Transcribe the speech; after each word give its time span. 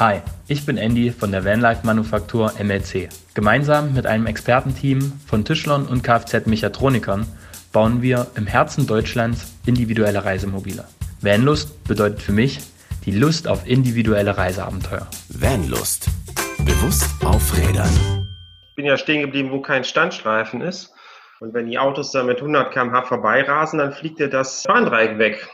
Hi, 0.00 0.22
ich 0.48 0.64
bin 0.64 0.78
Andy 0.78 1.10
von 1.10 1.30
der 1.30 1.44
Vanlife 1.44 1.84
Manufaktur 1.84 2.54
MLC. 2.58 3.10
Gemeinsam 3.34 3.92
mit 3.92 4.06
einem 4.06 4.24
Expertenteam 4.24 5.12
von 5.26 5.44
Tischlern 5.44 5.84
und 5.84 6.02
Kfz-Mechatronikern 6.02 7.26
bauen 7.70 8.00
wir 8.00 8.28
im 8.34 8.46
Herzen 8.46 8.86
Deutschlands 8.86 9.52
individuelle 9.66 10.24
Reisemobile. 10.24 10.86
Vanlust 11.20 11.84
bedeutet 11.84 12.22
für 12.22 12.32
mich 12.32 12.60
die 13.04 13.10
Lust 13.10 13.46
auf 13.46 13.66
individuelle 13.66 14.38
Reiseabenteuer. 14.38 15.06
Vanlust. 15.28 16.06
Bewusst 16.64 17.10
auf 17.22 17.54
Rädern. 17.58 18.26
Ich 18.70 18.76
bin 18.76 18.86
ja 18.86 18.96
stehen 18.96 19.20
geblieben, 19.20 19.50
wo 19.50 19.60
kein 19.60 19.84
Standstreifen 19.84 20.62
ist. 20.62 20.94
Und 21.40 21.52
wenn 21.52 21.66
die 21.66 21.78
Autos 21.78 22.10
da 22.10 22.22
mit 22.22 22.38
100 22.38 22.72
km/h 22.72 23.02
vorbeirasen, 23.02 23.78
dann 23.78 23.92
fliegt 23.92 24.18
dir 24.18 24.30
das 24.30 24.62
Bahndreieck 24.62 25.18
weg. 25.18 25.46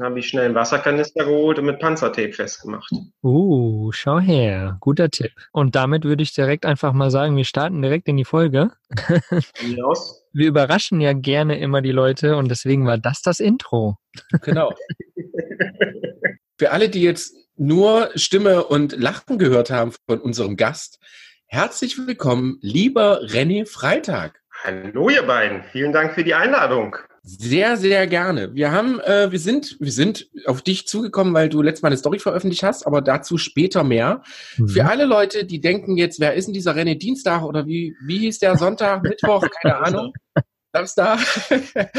Dann 0.00 0.12
habe 0.12 0.20
ich 0.20 0.28
schnell 0.28 0.46
einen 0.46 0.54
Wasserkanister 0.54 1.26
geholt 1.26 1.58
und 1.58 1.66
mit 1.66 1.78
Panzertape 1.78 2.32
festgemacht. 2.32 2.90
Uh, 3.22 3.92
schau 3.92 4.18
her. 4.18 4.78
Guter 4.80 5.10
Tipp. 5.10 5.32
Und 5.52 5.74
damit 5.74 6.04
würde 6.04 6.22
ich 6.22 6.32
direkt 6.32 6.64
einfach 6.64 6.94
mal 6.94 7.10
sagen, 7.10 7.36
wir 7.36 7.44
starten 7.44 7.82
direkt 7.82 8.08
in 8.08 8.16
die 8.16 8.24
Folge. 8.24 8.70
Aus. 9.84 10.24
Wir 10.32 10.46
überraschen 10.46 11.00
ja 11.00 11.12
gerne 11.12 11.58
immer 11.58 11.82
die 11.82 11.90
Leute 11.90 12.36
und 12.36 12.50
deswegen 12.50 12.86
war 12.86 12.96
das 12.96 13.20
das 13.20 13.40
Intro. 13.40 13.96
Genau. 14.42 14.72
Für 16.56 16.70
alle, 16.70 16.88
die 16.88 17.02
jetzt 17.02 17.34
nur 17.56 18.10
Stimme 18.14 18.64
und 18.64 18.92
Lachen 18.92 19.38
gehört 19.38 19.70
haben 19.70 19.92
von 20.06 20.20
unserem 20.20 20.56
Gast, 20.56 20.98
herzlich 21.46 21.98
willkommen, 21.98 22.58
lieber 22.62 23.22
René 23.24 23.66
Freitag. 23.66 24.40
Hallo 24.62 25.10
ihr 25.10 25.24
beiden, 25.24 25.64
vielen 25.64 25.92
Dank 25.92 26.14
für 26.14 26.22
die 26.22 26.34
Einladung. 26.34 26.96
Sehr, 27.22 27.76
sehr 27.76 28.06
gerne. 28.06 28.54
Wir 28.54 28.72
haben, 28.72 28.98
äh, 29.00 29.30
wir 29.30 29.38
sind, 29.38 29.76
wir 29.78 29.92
sind 29.92 30.28
auf 30.46 30.62
dich 30.62 30.86
zugekommen, 30.86 31.34
weil 31.34 31.48
du 31.48 31.60
letztes 31.60 31.82
Mal 31.82 31.88
eine 31.88 31.98
Story 31.98 32.18
veröffentlicht 32.18 32.62
hast, 32.62 32.86
aber 32.86 33.02
dazu 33.02 33.36
später 33.36 33.84
mehr. 33.84 34.22
Mhm. 34.56 34.68
Für 34.68 34.86
alle 34.86 35.04
Leute, 35.04 35.44
die 35.44 35.60
denken 35.60 35.96
jetzt, 35.96 36.18
wer 36.18 36.34
ist 36.34 36.46
denn 36.46 36.54
dieser 36.54 36.74
René 36.74 36.96
Dienstag 36.96 37.42
oder 37.42 37.66
wie, 37.66 37.94
wie 38.04 38.18
hieß 38.18 38.38
der 38.38 38.56
Sonntag, 38.56 39.02
Mittwoch, 39.04 39.44
keine 39.62 39.76
Ahnung. 39.76 40.12
Samstag. 40.72 41.18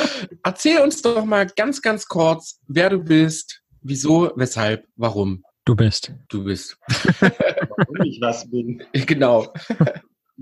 Erzähl 0.44 0.80
uns 0.80 1.02
doch 1.02 1.26
mal 1.26 1.46
ganz, 1.46 1.82
ganz 1.82 2.08
kurz, 2.08 2.60
wer 2.68 2.90
du 2.90 3.00
bist, 3.00 3.62
wieso, 3.82 4.32
weshalb, 4.36 4.86
warum 4.96 5.44
Du 5.66 5.76
bist. 5.76 6.12
du 6.30 6.44
bist. 6.44 6.76
Warum 7.22 8.02
ich 8.04 8.20
was 8.20 8.50
bin. 8.50 8.84
Genau. 8.94 9.54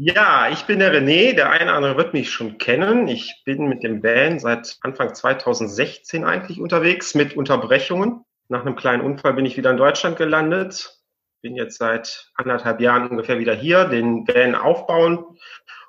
Ja, 0.02 0.48
ich 0.50 0.64
bin 0.64 0.80
der 0.80 0.94
René. 0.94 1.34
Der 1.34 1.50
eine 1.50 1.66
oder 1.66 1.74
andere 1.74 1.98
wird 1.98 2.14
mich 2.14 2.32
schon 2.32 2.58
kennen. 2.58 3.10
Ich 3.10 3.42
bin 3.44 3.68
mit 3.68 3.84
dem 3.84 4.02
Van 4.02 4.40
seit 4.40 4.78
Anfang 4.80 5.14
2016 5.14 6.24
eigentlich 6.24 6.62
unterwegs 6.62 7.16
mit 7.16 7.36
Unterbrechungen. 7.36 8.24
Nach 8.48 8.62
einem 8.62 8.78
kleinen 8.78 9.04
Unfall 9.04 9.34
bin 9.34 9.46
ich 9.46 9.58
wieder 9.58 9.72
in 9.72 9.76
Deutschland 9.78 10.16
gelandet. 10.16 10.98
Bin 11.42 11.58
jetzt 11.58 11.80
seit 11.80 12.32
anderthalb 12.36 12.80
Jahren 12.80 13.10
ungefähr 13.10 13.40
wieder 13.40 13.54
hier, 13.54 13.84
den 13.90 14.26
Van 14.26 14.56
aufbauen. 14.56 15.26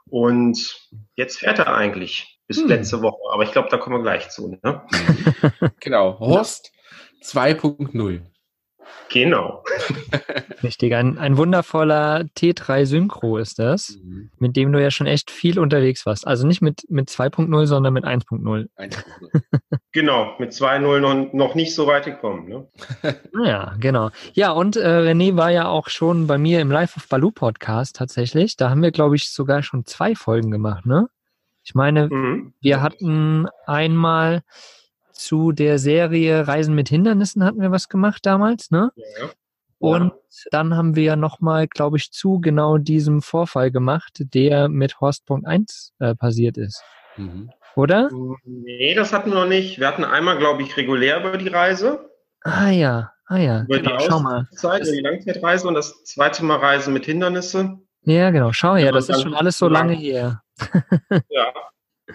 Und 0.08 0.88
jetzt 1.14 1.38
fährt 1.38 1.60
er 1.60 1.72
eigentlich 1.72 2.40
bis 2.48 2.58
Hm. 2.62 2.66
letzte 2.66 3.02
Woche. 3.02 3.32
Aber 3.32 3.44
ich 3.44 3.52
glaube, 3.52 3.68
da 3.70 3.76
kommen 3.76 3.98
wir 3.98 4.02
gleich 4.02 4.28
zu. 4.30 4.58
Ne? 4.60 4.82
Genau. 5.78 6.18
Horst 6.18 6.72
2.0. 7.22 8.22
Genau. 9.12 9.64
Richtig. 10.62 10.94
Ein, 10.94 11.18
ein 11.18 11.36
wundervoller 11.36 12.20
T3 12.38 12.86
Synchro 12.86 13.38
ist 13.38 13.58
das, 13.58 13.98
mit 14.38 14.54
dem 14.56 14.72
du 14.72 14.80
ja 14.80 14.90
schon 14.92 15.08
echt 15.08 15.32
viel 15.32 15.58
unterwegs 15.58 16.06
warst. 16.06 16.26
Also 16.26 16.46
nicht 16.46 16.62
mit, 16.62 16.84
mit 16.88 17.08
2.0, 17.08 17.66
sondern 17.66 17.92
mit 17.92 18.04
1.0. 18.04 18.68
1.0. 18.76 19.02
Genau. 19.92 20.36
Mit 20.38 20.52
2-0 20.52 21.00
noch, 21.00 21.32
noch 21.32 21.54
nicht 21.56 21.74
so 21.74 21.88
weit 21.88 22.04
gekommen. 22.04 22.48
Ne? 22.48 22.68
Ja, 23.44 23.74
genau. 23.80 24.10
Ja, 24.34 24.52
und 24.52 24.76
äh, 24.76 24.86
René 24.86 25.36
war 25.36 25.50
ja 25.50 25.66
auch 25.66 25.88
schon 25.88 26.28
bei 26.28 26.38
mir 26.38 26.60
im 26.60 26.70
Life 26.70 26.96
of 26.96 27.08
Baloo 27.08 27.32
Podcast 27.32 27.96
tatsächlich. 27.96 28.56
Da 28.56 28.70
haben 28.70 28.82
wir, 28.82 28.92
glaube 28.92 29.16
ich, 29.16 29.30
sogar 29.30 29.64
schon 29.64 29.84
zwei 29.86 30.14
Folgen 30.14 30.52
gemacht, 30.52 30.86
ne? 30.86 31.08
Ich 31.64 31.74
meine, 31.74 32.08
Mhm. 32.08 32.54
wir 32.60 32.80
hatten 32.82 33.48
einmal 33.66 34.42
zu 35.20 35.52
der 35.52 35.78
Serie 35.78 36.46
Reisen 36.48 36.74
mit 36.74 36.88
Hindernissen 36.88 37.44
hatten 37.44 37.60
wir 37.60 37.70
was 37.70 37.88
gemacht 37.88 38.24
damals, 38.24 38.70
ne? 38.70 38.90
Ja. 38.96 39.30
Und 39.78 40.12
dann 40.50 40.76
haben 40.76 40.94
wir 40.94 41.04
ja 41.04 41.16
nochmal, 41.16 41.66
glaube 41.66 41.96
ich, 41.96 42.12
zu 42.12 42.38
genau 42.40 42.76
diesem 42.76 43.22
Vorfall 43.22 43.70
gemacht, 43.70 44.12
der 44.34 44.68
mit 44.68 45.00
Horst.1 45.00 45.92
äh, 46.00 46.14
passiert 46.14 46.58
ist. 46.58 46.82
Mhm. 47.16 47.50
Oder? 47.76 48.10
Nee, 48.44 48.94
das 48.94 49.12
hatten 49.12 49.30
wir 49.30 49.40
noch 49.40 49.48
nicht. 49.48 49.78
Wir 49.78 49.86
hatten 49.86 50.04
einmal, 50.04 50.36
glaube 50.36 50.62
ich, 50.62 50.76
regulär 50.76 51.20
über 51.20 51.38
die 51.38 51.48
Reise, 51.48 52.10
Ah 52.42 52.70
ja, 52.70 53.12
ah 53.26 53.36
ja. 53.36 53.62
über 53.64 53.78
Genau, 53.78 53.96
die 53.98 54.04
schau 54.08 54.20
mal. 54.20 54.46
Auszeit, 54.50 54.82
über 54.82 54.92
die 54.92 55.00
Langzeitreise 55.00 55.68
und 55.68 55.74
das 55.74 56.04
zweite 56.04 56.44
Mal 56.44 56.56
Reisen 56.56 56.92
mit 56.94 57.04
Hindernisse. 57.04 57.78
Ja, 58.02 58.30
genau, 58.30 58.52
schau 58.52 58.76
her, 58.76 58.86
Ja, 58.86 58.92
das 58.92 59.08
ist 59.08 59.22
schon 59.22 59.34
alles 59.34 59.58
so 59.58 59.68
lange 59.68 59.94
her. 59.94 60.42
Ja. 61.28 61.52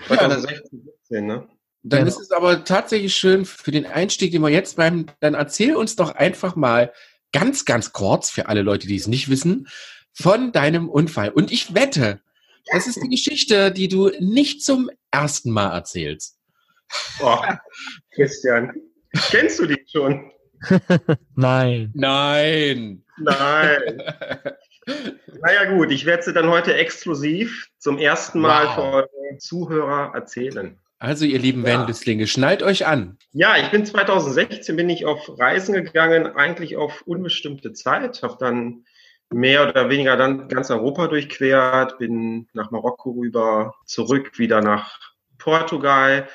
2016, 0.08 0.84
17, 1.08 1.26
ne? 1.26 1.48
Dann 1.88 2.00
Genau. 2.06 2.10
ist 2.12 2.20
es 2.20 2.32
aber 2.32 2.64
tatsächlich 2.64 3.16
schön 3.16 3.46
für 3.46 3.70
den 3.72 3.86
Einstieg, 3.86 4.32
den 4.32 4.42
wir 4.42 4.50
jetzt 4.50 4.76
beim, 4.76 5.06
dann 5.20 5.36
erzähl 5.36 5.76
uns 5.76 5.96
doch 5.96 6.16
einfach 6.16 6.56
mal 6.56 6.92
ganz, 7.32 7.64
ganz 7.66 7.94
kurz 7.94 8.32
für 8.32 8.48
alle 8.48 8.64
Leute, 8.64 8.88
die 8.88 8.96
es 8.96 9.06
nicht 9.08 9.30
wissen, 9.30 9.68
von 10.14 10.52
deinem 10.52 10.90
Unfall. 10.90 11.30
Und 11.30 11.52
ich 11.52 11.76
wette, 11.76 12.22
das 12.72 12.88
ist 12.88 13.04
die 13.04 13.10
Geschichte, 13.10 13.72
die 13.72 13.88
du 13.88 14.10
nicht 14.20 14.64
zum 14.64 14.90
ersten 15.12 15.52
Mal 15.52 15.72
erzählst. 15.76 16.40
Oh, 17.22 17.38
Christian, 18.16 18.74
kennst 19.30 19.60
du 19.60 19.68
die 19.68 19.86
schon? 19.92 20.32
Nein. 21.36 21.92
Nein. 21.94 23.04
Nein. 23.18 24.02
naja 25.42 25.66
gut, 25.76 25.92
ich 25.92 26.06
werde 26.06 26.24
sie 26.24 26.34
dann 26.34 26.50
heute 26.50 26.74
exklusiv 26.74 27.70
zum 27.78 27.98
ersten 28.00 28.40
Mal 28.40 28.66
Wow. 28.68 28.76
für 28.76 28.82
eure 28.82 29.38
Zuhörer 29.38 30.12
erzählen. 30.16 30.80
Also, 31.06 31.24
ihr 31.24 31.38
lieben 31.38 31.64
Ja. 31.64 31.80
Wendlislinge, 31.80 32.26
schnallt 32.26 32.64
euch 32.64 32.88
an. 32.88 33.20
Ja, 33.32 33.58
ich 33.58 33.70
bin 33.70 33.86
2016 33.86 34.76
bin 34.76 34.90
ich 34.90 35.06
auf 35.06 35.38
Reisen 35.38 35.76
gegangen, 35.76 36.26
eigentlich 36.26 36.78
auf 36.78 37.04
unbestimmte 37.06 37.74
Zeit, 37.74 38.24
habe 38.24 38.38
dann 38.40 38.86
mehr 39.32 39.70
oder 39.70 39.88
weniger 39.90 40.18
dann 40.18 40.48
ganz 40.48 40.72
Europa 40.72 41.06
durchquert, 41.08 42.00
bin 42.00 42.48
nach 42.54 42.72
Marokko 42.72 43.12
rüber, 43.12 43.76
zurück 43.86 44.40
wieder 44.40 44.62
nach 44.62 44.98
Portugal, 45.38 46.28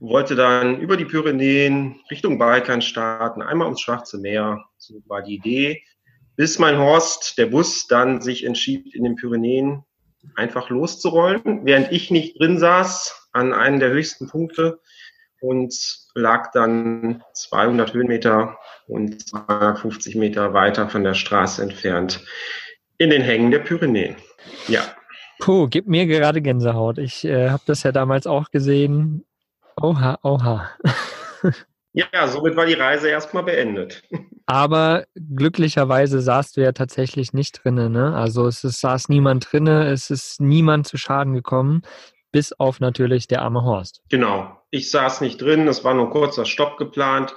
wollte 0.00 0.34
dann 0.34 0.80
über 0.80 0.96
die 0.96 1.04
Pyrenäen 1.04 2.00
Richtung 2.10 2.36
Balkan 2.36 2.82
starten, 2.82 3.42
einmal 3.42 3.66
ums 3.66 3.80
Schwarze 3.80 4.18
Meer, 4.18 4.64
so 4.76 4.94
war 5.06 5.22
die 5.22 5.34
Idee, 5.34 5.84
bis 6.34 6.58
mein 6.58 6.78
Horst, 6.78 7.38
der 7.38 7.46
Bus, 7.46 7.86
dann 7.86 8.20
sich 8.20 8.42
entschied, 8.42 8.92
in 8.92 9.04
den 9.04 9.14
Pyrenäen 9.14 9.84
einfach 10.34 10.68
loszurollen, 10.68 11.64
während 11.64 11.92
ich 11.92 12.10
nicht 12.10 12.40
drin 12.40 12.58
saß, 12.58 13.19
an 13.32 13.52
einem 13.52 13.80
der 13.80 13.90
höchsten 13.90 14.28
Punkte 14.28 14.80
und 15.40 15.74
lag 16.14 16.50
dann 16.52 17.22
200 17.34 17.94
Höhenmeter 17.94 18.58
und 18.86 19.28
250 19.28 20.16
Meter 20.16 20.52
weiter 20.52 20.88
von 20.88 21.04
der 21.04 21.14
Straße 21.14 21.62
entfernt 21.62 22.24
in 22.98 23.10
den 23.10 23.22
Hängen 23.22 23.50
der 23.50 23.60
Pyrenäen. 23.60 24.16
Ja, 24.68 24.82
Puh, 25.40 25.68
gib 25.68 25.88
mir 25.88 26.06
gerade 26.06 26.42
Gänsehaut. 26.42 26.98
Ich 26.98 27.24
äh, 27.24 27.48
habe 27.48 27.62
das 27.66 27.82
ja 27.82 27.92
damals 27.92 28.26
auch 28.26 28.50
gesehen. 28.50 29.24
Oha, 29.80 30.18
oha. 30.22 30.70
ja, 31.94 32.28
somit 32.28 32.56
war 32.56 32.66
die 32.66 32.74
Reise 32.74 33.08
erstmal 33.08 33.44
beendet. 33.44 34.02
Aber 34.44 35.04
glücklicherweise 35.14 36.20
saßt 36.20 36.56
du 36.56 36.60
ja 36.60 36.72
tatsächlich 36.72 37.32
nicht 37.32 37.64
drinnen. 37.64 37.90
Ne? 37.90 38.14
Also 38.14 38.46
es 38.46 38.64
ist, 38.64 38.80
saß 38.80 39.08
niemand 39.08 39.50
drinne, 39.50 39.86
es 39.86 40.10
ist 40.10 40.42
niemand 40.42 40.86
zu 40.86 40.98
Schaden 40.98 41.32
gekommen, 41.32 41.82
bis 42.32 42.52
auf 42.52 42.80
natürlich 42.80 43.26
der 43.28 43.42
arme 43.42 43.62
Horst. 43.62 44.02
Genau. 44.08 44.56
Ich 44.70 44.90
saß 44.90 45.20
nicht 45.20 45.40
drin, 45.40 45.66
es 45.68 45.84
war 45.84 45.94
nur 45.94 46.06
ein 46.06 46.10
kurzer 46.10 46.44
Stopp 46.44 46.76
geplant. 46.78 47.34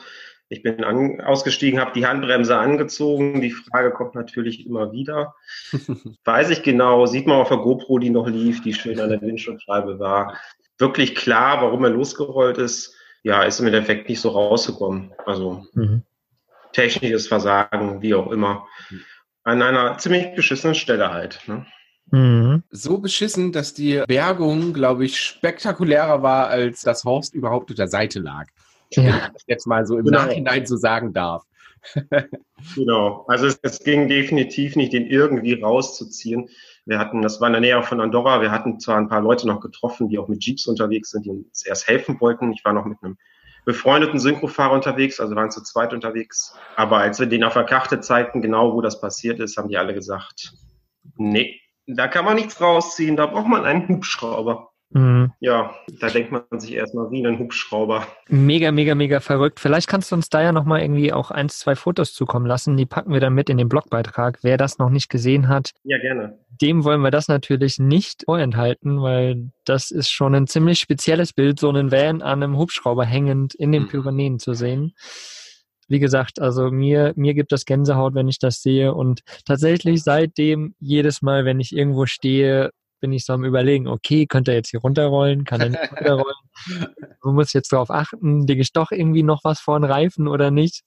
Ich 0.50 0.62
bin 0.62 0.84
an, 0.84 1.20
ausgestiegen, 1.22 1.80
habe 1.80 1.94
die 1.96 2.06
Handbremse 2.06 2.56
angezogen. 2.58 3.42
Die 3.42 3.52
Frage 3.52 3.92
kommt 3.92 4.14
natürlich 4.14 4.66
immer 4.68 4.92
wieder. 4.92 5.34
Weiß 6.26 6.52
ich 6.52 6.62
genau, 6.62 7.06
sieht 7.08 7.26
man 7.26 7.38
auf 7.38 7.48
der 7.50 7.58
GoPro, 7.58 7.98
die 7.98 8.12
noch 8.12 8.28
lief, 8.28 8.62
die 8.62 8.74
schön 8.74 9.00
an 9.00 9.10
der 9.10 9.22
Windschutzscheibe 9.22 9.98
war. 10.00 10.38
Wirklich 10.78 11.16
klar, 11.16 11.62
warum 11.62 11.84
er 11.84 11.90
losgerollt 11.90 12.58
ist. 12.60 12.96
Ja, 13.24 13.44
ist 13.44 13.60
im 13.62 13.68
Endeffekt 13.68 14.10
nicht 14.10 14.20
so 14.20 14.30
rausgekommen. 14.30 15.14
Also 15.26 15.66
Mhm. 15.74 16.04
technisches 16.74 17.28
Versagen, 17.28 18.02
wie 18.02 18.14
auch 18.14 18.32
immer. 18.32 18.68
An 19.44 19.62
einer 19.62 19.98
ziemlich 19.98 20.36
beschissenen 20.36 20.76
Stelle 20.76 21.12
halt. 21.12 21.42
Ne? 21.48 21.66
Mhm. 22.12 22.64
So 22.70 22.98
beschissen, 23.00 23.52
dass 23.52 23.74
die 23.74 24.04
Bergung, 24.08 24.74
glaube 24.74 25.06
ich, 25.06 25.20
spektakulärer 25.20 26.22
war, 26.22 26.48
als 26.48 26.82
das 26.82 27.04
Horst 27.06 27.34
überhaupt 27.34 27.72
auf 27.72 27.76
der 27.76 27.88
Seite 27.88 28.20
lag. 28.20 28.46
Wenn 28.96 29.06
Ja. 29.08 29.16
ich 29.18 29.32
das 29.34 29.44
jetzt 29.48 29.68
mal 29.68 29.86
so 29.86 29.98
im 29.98 30.06
Genau. 30.06 30.20
Nachhinein 30.20 30.66
so 30.66 30.76
sagen 30.78 31.14
darf. 31.14 31.44
Genau. 32.76 33.26
Also 33.28 33.48
es, 33.48 33.60
es 33.62 33.80
ging 33.84 34.08
definitiv 34.08 34.78
nicht, 34.78 34.94
den 34.94 35.06
irgendwie 35.08 35.54
rauszuziehen. 35.60 36.48
Wir 36.86 36.98
hatten, 36.98 37.22
das 37.22 37.42
war 37.42 37.48
in 37.48 37.54
der 37.54 37.62
Nähe 37.62 37.84
von 37.84 38.00
Andorra, 38.00 38.42
wir 38.42 38.52
hatten 38.52 38.80
zwar 38.80 38.98
ein 38.98 39.10
paar 39.10 39.20
Leute 39.22 39.48
noch 39.48 39.60
getroffen, 39.60 40.08
die 40.08 40.18
auch 40.18 40.30
mit 40.30 40.46
Jeeps 40.46 40.66
unterwegs 40.68 41.10
sind, 41.12 41.26
die 41.26 41.30
uns 41.32 41.66
erst 41.66 41.88
helfen 41.90 42.22
wollten. 42.22 42.54
Ich 42.54 42.64
war 42.64 42.72
noch 42.72 42.86
mit 42.86 42.98
einem 43.02 43.18
befreundeten 43.66 44.18
Synchrofahrer 44.20 44.72
unterwegs, 44.74 45.20
also 45.20 45.36
waren 45.36 45.52
zu 45.52 45.62
zweit 45.62 45.94
unterwegs. 45.94 46.56
Aber 46.78 47.00
als 47.00 47.20
wir 47.20 47.28
denen 47.28 47.44
auf 47.44 47.54
der 47.54 47.66
Karte 47.66 48.00
zeigten, 48.00 48.42
genau 48.42 48.74
wo 48.74 48.80
das 48.82 49.02
passiert 49.02 49.40
ist, 49.42 49.58
haben 49.58 49.68
die 49.68 49.78
alle 49.78 49.94
gesagt, 49.94 50.54
nee, 51.18 51.60
da 51.88 52.08
kann 52.08 52.26
man 52.26 52.36
nichts 52.36 52.60
rausziehen, 52.62 53.16
da 53.16 53.26
braucht 53.26 53.48
man 53.48 53.66
einen 53.66 53.88
Hubschrauber. 53.88 54.70
Mhm. 54.94 55.32
Ja, 55.40 55.74
da 56.00 56.08
denkt 56.08 56.32
man 56.32 56.44
sich 56.60 56.74
erstmal 56.74 57.10
wie 57.10 57.26
einen 57.26 57.40
Hubschrauber. 57.40 58.08
Mega, 58.28 58.72
mega, 58.72 58.94
mega 58.94 59.20
verrückt. 59.20 59.60
Vielleicht 59.60 59.88
kannst 59.88 60.12
du 60.12 60.16
uns 60.16 60.30
da 60.30 60.42
ja 60.44 60.52
nochmal 60.52 60.82
irgendwie 60.82 61.12
auch 61.12 61.32
eins, 61.32 61.58
zwei 61.58 61.76
Fotos 61.76 62.14
zukommen 62.14 62.46
lassen. 62.46 62.78
Die 62.78 62.86
packen 62.86 63.12
wir 63.12 63.20
dann 63.20 63.34
mit 63.34 63.50
in 63.50 63.58
den 63.58 63.70
Blogbeitrag. 63.70 64.40
Wer 64.44 64.58
das 64.58 64.78
noch 64.78 64.90
nicht 64.90 65.10
gesehen 65.10 65.48
hat, 65.48 65.72
ja, 65.84 65.98
gerne. 65.98 66.38
Dem 66.62 66.84
wollen 66.84 67.02
wir 67.02 67.10
das 67.10 67.28
natürlich 67.28 67.80
nicht 67.80 68.24
vorenthalten, 68.26 69.02
weil 69.02 69.52
das 69.66 69.90
ist 69.90 70.12
schon 70.12 70.36
ein 70.36 70.46
ziemlich 70.46 70.80
spezielles 70.80 71.34
Bild, 71.34 71.60
so 71.60 71.70
einen 71.70 71.92
Van 71.92 72.22
an 72.22 72.44
einem 72.44 72.58
Hubschrauber 72.58 73.06
hängend 73.06 73.56
in 73.56 73.72
den 73.72 73.84
mhm. 73.84 73.88
Pyrenäen 73.88 74.40
zu 74.40 74.54
sehen 74.54 74.94
wie 75.94 76.00
gesagt, 76.00 76.42
also 76.42 76.72
mir, 76.72 77.14
mir 77.16 77.36
gibt 77.36 77.52
das 77.52 77.66
Gänsehaut, 77.66 78.16
wenn 78.16 78.28
ich 78.28 78.40
das 78.40 78.64
sehe. 78.64 78.96
Und 78.96 79.22
tatsächlich 79.46 80.04
seitdem 80.04 80.74
jedes 80.80 81.22
Mal, 81.22 81.46
wenn 81.46 81.60
ich 81.60 81.72
irgendwo 81.72 82.08
stehe, 82.08 82.72
bin 83.04 83.12
ich 83.12 83.26
so 83.26 83.34
am 83.34 83.44
überlegen, 83.44 83.90
okay, 83.90 84.26
könnte 84.26 84.52
er 84.52 84.56
jetzt 84.56 84.70
hier 84.70 84.80
runterrollen, 84.80 85.44
kann 85.44 85.60
er 85.60 85.68
nicht 85.68 85.92
runterrollen? 85.92 86.38
Man 87.22 87.36
muss 87.36 87.52
jetzt 87.52 87.74
darauf 87.74 87.92
achten, 87.92 88.48
lege 88.48 88.62
ich 88.62 88.72
doch 88.72 88.92
irgendwie 88.92 89.24
noch 89.24 89.44
was 89.44 89.60
vor 89.60 89.78
den 89.78 89.84
Reifen 89.84 90.30
oder 90.30 90.52
nicht? 90.52 90.84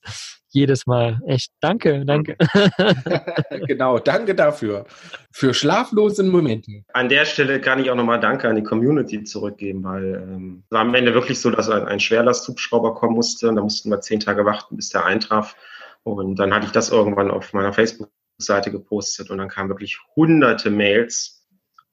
Jedes 0.47 0.87
Mal. 0.87 1.19
Echt, 1.27 1.51
danke, 1.59 2.05
danke. 2.07 2.35
genau, 3.67 3.99
danke 3.99 4.33
dafür. 4.33 4.87
Für 5.31 5.53
schlaflose 5.53 6.23
Momente. 6.23 6.81
An 6.91 7.07
der 7.07 7.25
Stelle 7.25 7.61
kann 7.61 7.79
ich 7.79 7.91
auch 7.91 7.95
nochmal 7.95 8.19
Danke 8.19 8.49
an 8.49 8.55
die 8.55 8.63
Community 8.63 9.23
zurückgeben, 9.23 9.83
weil 9.83 10.15
ähm, 10.15 10.63
es 10.65 10.71
war 10.71 10.81
am 10.81 10.95
Ende 10.95 11.13
wirklich 11.13 11.39
so, 11.39 11.51
dass 11.51 11.69
ein, 11.69 11.85
ein 11.85 11.99
Schwerlasthubschrauber 11.99 12.95
kommen 12.95 13.13
musste 13.13 13.47
und 13.47 13.57
da 13.57 13.61
mussten 13.61 13.91
wir 13.91 14.01
zehn 14.01 14.19
Tage 14.19 14.43
warten, 14.43 14.75
bis 14.75 14.89
der 14.89 15.05
eintraf. 15.05 15.55
Und 16.01 16.39
dann 16.39 16.51
hatte 16.51 16.65
ich 16.65 16.71
das 16.71 16.89
irgendwann 16.89 17.29
auf 17.29 17.53
meiner 17.53 17.73
Facebook-Seite 17.73 18.71
gepostet 18.71 19.29
und 19.29 19.37
dann 19.37 19.49
kamen 19.49 19.69
wirklich 19.69 19.99
hunderte 20.15 20.71
Mails 20.71 21.36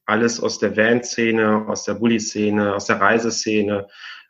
alles 0.06 0.40
aus 0.40 0.58
der 0.58 0.76
Van-Szene, 0.76 1.66
aus 1.68 1.84
der 1.84 1.94
Bully-Szene, 1.94 2.74
aus 2.74 2.86
der 2.86 3.00
Reiseszene. 3.00 3.88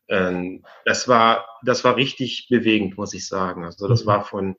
Ähm, 0.08 0.64
das 0.84 1.08
war, 1.08 1.46
das 1.64 1.84
war 1.84 1.96
richtig 1.96 2.48
bewegend, 2.50 2.96
muss 2.96 3.14
ich 3.14 3.26
sagen. 3.26 3.64
Also 3.64 3.88
das 3.88 4.04
mhm. 4.04 4.08
war 4.08 4.24
von 4.24 4.56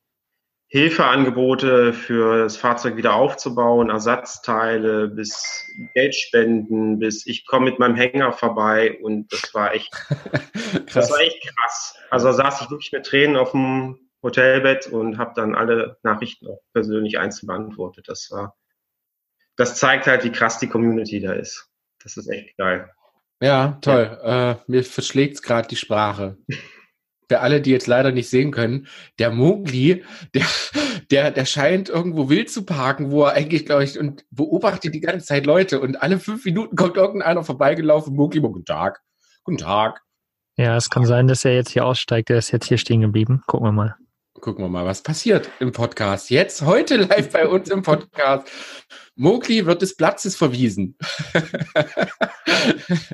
Hilfeangebote 0.68 1.94
für 1.94 2.44
das 2.44 2.58
Fahrzeug 2.58 2.98
wieder 2.98 3.14
aufzubauen, 3.14 3.90
Ersatzteile 3.90 5.08
bis 5.08 5.64
Geldspenden, 5.94 6.98
bis 6.98 7.26
ich 7.28 7.46
komme 7.46 7.70
mit 7.70 7.80
meinem 7.80 7.96
Hänger 7.96 8.34
vorbei 8.34 8.98
und 9.02 9.32
das 9.32 9.54
war 9.54 9.74
echt, 9.74 9.94
das 10.94 11.12
war 11.12 11.20
echt 11.20 11.48
krass. 11.48 11.96
Also 12.10 12.28
da 12.28 12.34
saß 12.34 12.62
ich 12.62 12.72
wirklich 12.72 12.92
mit 12.92 13.06
Tränen 13.06 13.38
auf 13.38 13.52
dem 13.52 14.00
Hotelbett 14.24 14.88
und 14.88 15.20
habe 15.20 15.34
dann 15.36 15.54
alle 15.54 15.98
Nachrichten 16.02 16.48
auch 16.48 16.62
persönlich 16.74 17.20
einzeln 17.20 17.48
beantwortet. 17.48 18.10
Das 18.10 18.30
war 18.32 18.56
das 19.58 19.78
zeigt 19.78 20.08
halt, 20.08 20.24
wie 20.24 20.32
krass 20.32 20.60
die 20.60 20.68
Community 20.68 21.20
da 21.20 21.34
ist. 21.34 21.70
Das 22.04 22.18
ist 22.18 22.28
echt 22.28 22.56
geil. 22.58 22.90
Ja, 23.42 23.78
toll. 23.82 24.20
Ja. 24.24 24.52
Äh, 24.52 24.56
mir 24.68 24.84
verschlägt 24.84 25.42
gerade 25.44 25.68
die 25.68 25.76
Sprache. 25.76 26.38
Für 27.28 27.40
alle, 27.40 27.60
die 27.60 27.72
jetzt 27.72 27.88
leider 27.88 28.12
nicht 28.12 28.30
sehen 28.30 28.52
können, 28.52 28.88
der 29.18 29.32
Mogli, 29.32 30.04
der, 30.36 30.46
der, 31.12 31.32
der 31.32 31.46
scheint 31.46 31.90
irgendwo 31.90 32.30
wild 32.30 32.52
zu 32.52 32.66
parken, 32.66 33.10
wo 33.10 33.24
er 33.24 33.34
eigentlich, 33.34 33.66
glaube 33.66 33.84
ich, 33.84 33.98
und 34.00 34.24
beobachtet 34.30 34.94
die 34.94 35.02
ganze 35.02 35.26
Zeit 35.26 35.46
Leute 35.46 35.80
und 35.80 36.02
alle 36.02 36.20
fünf 36.20 36.46
Minuten 36.46 36.76
kommt 36.76 36.98
irgendeiner 36.98 37.44
vorbeigelaufen, 37.44 38.16
Mogli, 38.16 38.42
guten 38.42 38.64
Tag, 38.64 39.02
guten 39.44 39.58
Tag. 39.58 40.02
Ja, 40.58 40.78
es 40.78 40.90
kann 40.90 41.06
sein, 41.06 41.28
dass 41.28 41.44
er 41.44 41.54
jetzt 41.54 41.72
hier 41.72 41.86
aussteigt. 41.86 42.30
Er 42.30 42.38
ist 42.38 42.52
jetzt 42.52 42.68
hier 42.68 42.78
stehen 42.78 43.02
geblieben. 43.02 43.42
Gucken 43.48 43.68
wir 43.68 43.72
mal. 43.72 43.96
Gucken 44.42 44.66
wir 44.66 44.70
mal, 44.70 44.86
was 44.86 45.02
passiert 45.02 45.50
im 45.60 45.72
Podcast. 45.72 46.30
Jetzt, 46.30 46.62
heute 46.62 46.98
live 46.98 47.32
bei 47.32 47.48
uns 47.48 47.70
im 47.70 47.82
Podcast. 47.82 48.48
Mogli 49.16 49.66
wird 49.66 49.82
des 49.82 49.96
Platzes 49.96 50.36
verwiesen. 50.36 50.98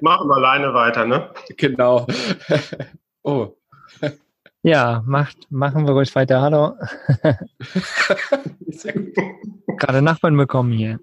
Machen 0.02 0.28
wir 0.28 0.36
alleine 0.36 0.74
weiter, 0.74 1.06
ne? 1.06 1.30
Genau. 1.58 2.08
Oh. 3.22 3.56
Ja, 4.64 5.04
macht, 5.06 5.38
machen 5.52 5.86
wir 5.86 5.94
ruhig 5.94 6.14
weiter. 6.16 6.42
Hallo. 6.42 6.76
Gerade 9.78 10.02
Nachbarn 10.02 10.36
bekommen 10.36 10.72
hier. 10.72 11.00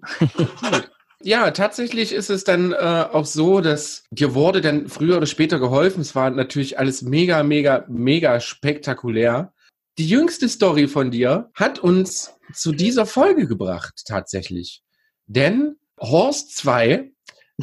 Ja, 1.22 1.52
tatsächlich 1.52 2.12
ist 2.12 2.28
es 2.28 2.42
dann 2.42 2.72
äh, 2.72 3.04
auch 3.12 3.24
so, 3.24 3.60
dass 3.60 4.04
dir 4.10 4.34
wurde 4.34 4.60
dann 4.60 4.88
früher 4.88 5.16
oder 5.16 5.26
später 5.26 5.60
geholfen. 5.60 6.00
Es 6.00 6.16
war 6.16 6.28
natürlich 6.30 6.78
alles 6.78 7.02
mega, 7.02 7.44
mega, 7.44 7.84
mega 7.88 8.40
spektakulär. 8.40 9.52
Die 9.98 10.08
jüngste 10.08 10.48
Story 10.48 10.86
von 10.86 11.10
dir 11.10 11.50
hat 11.54 11.80
uns 11.80 12.32
zu 12.54 12.70
dieser 12.70 13.04
Folge 13.04 13.48
gebracht, 13.48 14.04
tatsächlich. 14.06 14.84
Denn 15.26 15.74
Horst 15.98 16.56
2 16.56 17.10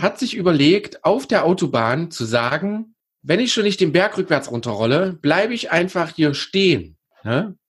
hat 0.01 0.19
sich 0.19 0.35
überlegt, 0.35 1.05
auf 1.05 1.27
der 1.27 1.45
Autobahn 1.45 2.11
zu 2.11 2.25
sagen, 2.25 2.95
wenn 3.21 3.39
ich 3.39 3.53
schon 3.53 3.63
nicht 3.63 3.79
den 3.79 3.93
Berg 3.93 4.17
rückwärts 4.17 4.51
runterrolle, 4.51 5.13
bleibe 5.13 5.53
ich 5.53 5.71
einfach 5.71 6.13
hier 6.13 6.33
stehen. 6.33 6.97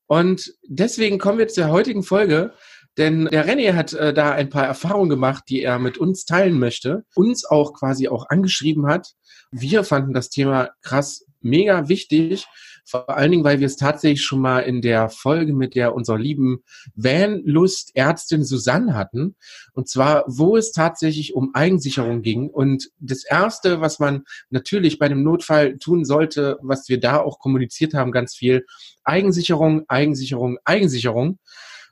Und 0.09 0.53
deswegen 0.67 1.19
kommen 1.19 1.39
wir 1.39 1.47
zu 1.47 1.61
der 1.61 1.71
heutigen 1.71 2.03
Folge, 2.03 2.53
denn 2.99 3.27
der 3.27 3.47
René 3.47 3.75
hat 3.75 3.93
äh, 3.93 4.13
da 4.13 4.33
ein 4.33 4.51
paar 4.51 4.67
Erfahrungen 4.67 5.11
gemacht, 5.11 5.45
die 5.49 5.63
er 5.63 5.79
mit 5.79 5.99
uns 5.99 6.25
teilen 6.25 6.59
möchte, 6.59 7.05
uns 7.15 7.45
auch 7.45 7.73
quasi 7.75 8.09
auch 8.09 8.27
angeschrieben 8.31 8.87
hat. 8.89 9.13
Wir 9.53 9.85
fanden 9.85 10.13
das 10.13 10.31
Thema 10.31 10.71
krass 10.83 11.26
mega 11.41 11.89
wichtig 11.89 12.47
vor 12.89 13.11
allen 13.11 13.33
Dingen, 13.33 13.45
weil 13.45 13.59
wir 13.59 13.67
es 13.67 13.77
tatsächlich 13.77 14.23
schon 14.23 14.41
mal 14.41 14.61
in 14.61 14.81
der 14.81 15.09
Folge 15.09 15.53
mit 15.53 15.75
der 15.75 15.93
unserer 15.93 16.19
lieben 16.19 16.63
Van-Lust-Ärztin 16.95 18.45
Susanne 18.45 18.95
hatten. 18.95 19.35
Und 19.73 19.89
zwar, 19.89 20.25
wo 20.29 20.57
es 20.57 20.71
tatsächlich 20.71 21.35
um 21.35 21.53
Eigensicherung 21.53 22.23
ging. 22.23 22.49
Und 22.49 22.91
das 23.01 23.25
Erste, 23.25 23.81
was 23.81 23.99
man 23.99 24.23
natürlich 24.51 25.01
bei 25.01 25.07
einem 25.07 25.25
Notfall 25.25 25.79
tun 25.79 26.05
sollte, 26.05 26.59
was 26.63 26.89
wir 26.89 27.01
da 27.01 27.19
auch 27.19 27.41
kommuniziert 27.41 27.93
haben, 27.93 28.13
ganz 28.13 28.37
viel, 28.37 28.65
Eigensicherung, 29.03 29.83
Eigensicherung, 29.89 30.59
Eigensicherung. 30.65 31.41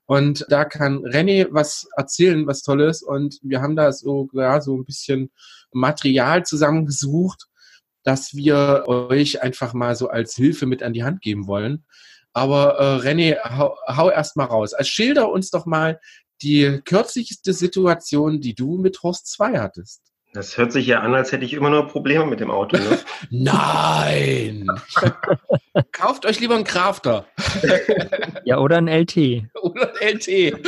Und 0.06 0.46
da 0.49 0.64
kann 0.64 0.99
René 0.99 1.49
was 1.50 1.88
erzählen, 1.96 2.46
was 2.46 2.62
Tolles. 2.62 3.02
Und 3.02 3.41
wir 3.43 3.61
haben 3.61 3.75
da 3.75 3.91
so, 3.91 4.29
ja, 4.32 4.61
so 4.61 4.76
ein 4.76 4.85
bisschen 4.85 5.32
Material 5.73 6.44
zusammengesucht, 6.44 7.49
dass 8.05 8.35
wir 8.35 8.85
euch 8.87 9.43
einfach 9.43 9.75
mal 9.75 9.97
so 9.97 10.09
als 10.09 10.35
Hilfe 10.37 10.67
mit 10.67 10.83
an 10.83 10.93
die 10.93 11.05
Hand 11.05 11.21
geben 11.23 11.47
wollen. 11.47 11.85
Aber 12.33 12.79
äh, 12.79 13.09
René, 13.09 13.39
hau, 13.56 13.77
hau 13.89 14.11
erst 14.11 14.37
mal 14.37 14.45
raus. 14.45 14.75
Also 14.75 14.89
schilder 14.89 15.31
uns 15.31 15.51
doch 15.51 15.67
mal 15.67 16.01
die 16.43 16.81
kürzlichste 16.85 17.53
Situation, 17.53 18.41
die 18.41 18.55
du 18.55 18.77
mit 18.77 19.03
Horst 19.03 19.29
2 19.32 19.58
hattest. 19.58 20.03
Das 20.34 20.58
hört 20.58 20.73
sich 20.73 20.89
ja 20.89 20.99
an, 20.99 21.15
als 21.15 21.31
hätte 21.31 21.44
ich 21.44 21.53
immer 21.55 21.70
nur 21.70 21.87
Probleme 21.87 22.27
mit 22.27 22.41
dem 22.41 22.51
Auto. 22.51 22.77
Ne? 22.77 22.99
Nein! 23.31 24.67
Kauft 25.93 26.27
euch 26.27 26.41
lieber 26.41 26.56
einen 26.56 26.65
Crafter. 26.65 27.25
ja, 28.44 28.58
oder 28.58 28.79
ein 28.79 28.89
LT. 28.89 29.44
Oder 29.63 29.93
ein 30.01 30.17
LT. 30.17 30.58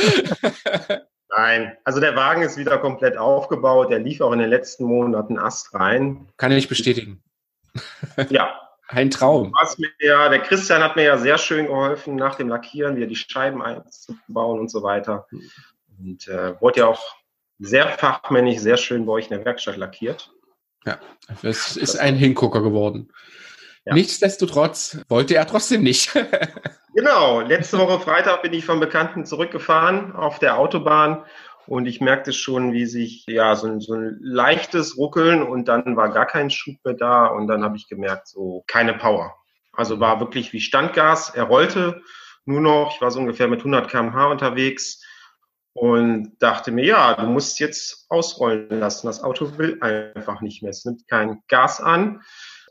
Nein, 1.29 1.77
also 1.83 1.99
der 1.99 2.15
Wagen 2.15 2.43
ist 2.43 2.57
wieder 2.57 2.77
komplett 2.77 3.17
aufgebaut. 3.17 3.91
Der 3.91 3.99
lief 3.99 4.21
auch 4.21 4.31
in 4.31 4.39
den 4.39 4.49
letzten 4.49 4.85
Monaten 4.85 5.37
Ast 5.37 5.73
rein. 5.73 6.29
Kann 6.37 6.53
ich 6.53 6.69
bestätigen. 6.69 7.21
Ja. 8.29 8.61
Ein 8.89 9.11
Traum. 9.11 9.53
Ja, 9.99 10.29
der 10.29 10.39
Christian 10.39 10.81
hat 10.81 10.95
mir 10.95 11.03
ja 11.03 11.17
sehr 11.17 11.37
schön 11.37 11.67
geholfen, 11.67 12.15
nach 12.15 12.35
dem 12.35 12.47
Lackieren 12.47 12.95
wieder 12.95 13.07
die 13.07 13.17
Scheiben 13.17 13.61
einzubauen 13.61 14.61
und 14.61 14.71
so 14.71 14.81
weiter. 14.81 15.27
Und 15.99 16.25
äh, 16.29 16.59
wurde 16.61 16.79
ja 16.79 16.87
auch 16.87 17.01
sehr 17.59 17.89
fachmännisch, 17.89 18.59
sehr 18.59 18.77
schön 18.77 19.05
bei 19.05 19.11
euch 19.13 19.25
in 19.25 19.35
der 19.35 19.43
Werkstatt 19.43 19.75
lackiert. 19.75 20.31
Ja, 20.85 20.99
es 21.43 21.75
ist 21.75 21.97
ein 21.97 22.15
Hingucker 22.15 22.61
geworden. 22.61 23.11
Ja. 23.83 23.93
Nichtsdestotrotz 23.93 24.99
wollte 25.09 25.35
er 25.35 25.47
trotzdem 25.47 25.83
nicht. 25.83 26.13
genau, 26.93 27.41
letzte 27.41 27.77
Woche 27.77 27.99
Freitag 27.99 28.41
bin 28.41 28.53
ich 28.53 28.65
vom 28.65 28.79
Bekannten 28.79 29.25
zurückgefahren 29.25 30.13
auf 30.13 30.39
der 30.39 30.57
Autobahn 30.57 31.25
und 31.67 31.85
ich 31.85 32.01
merkte 32.01 32.33
schon, 32.33 32.73
wie 32.73 32.85
sich 32.85 33.25
ja 33.27 33.55
so 33.55 33.67
ein, 33.67 33.79
so 33.81 33.93
ein 33.93 34.17
leichtes 34.21 34.97
Ruckeln 34.97 35.43
und 35.43 35.67
dann 35.67 35.95
war 35.95 36.09
gar 36.09 36.25
kein 36.25 36.49
Schub 36.49 36.75
mehr 36.83 36.93
da 36.93 37.27
und 37.27 37.47
dann 37.47 37.63
habe 37.63 37.77
ich 37.77 37.87
gemerkt, 37.87 38.27
so 38.27 38.63
keine 38.67 38.93
Power. 38.93 39.35
Also 39.73 39.99
war 39.99 40.19
wirklich 40.19 40.53
wie 40.53 40.61
Standgas. 40.61 41.29
Er 41.29 41.43
rollte 41.43 42.01
nur 42.45 42.61
noch, 42.61 42.93
ich 42.95 43.01
war 43.01 43.11
so 43.11 43.19
ungefähr 43.19 43.47
mit 43.47 43.59
100 43.59 43.89
km/h 43.89 44.27
unterwegs 44.27 45.03
und 45.73 46.37
dachte 46.39 46.71
mir, 46.71 46.85
ja, 46.85 47.13
du 47.13 47.27
musst 47.27 47.59
jetzt 47.59 48.05
ausrollen 48.09 48.79
lassen. 48.79 49.05
Das 49.05 49.21
Auto 49.21 49.57
will 49.57 49.77
einfach 49.81 50.41
nicht 50.41 50.63
mehr. 50.63 50.71
Es 50.71 50.85
nimmt 50.85 51.07
kein 51.07 51.43
Gas 51.47 51.79
an. 51.79 52.21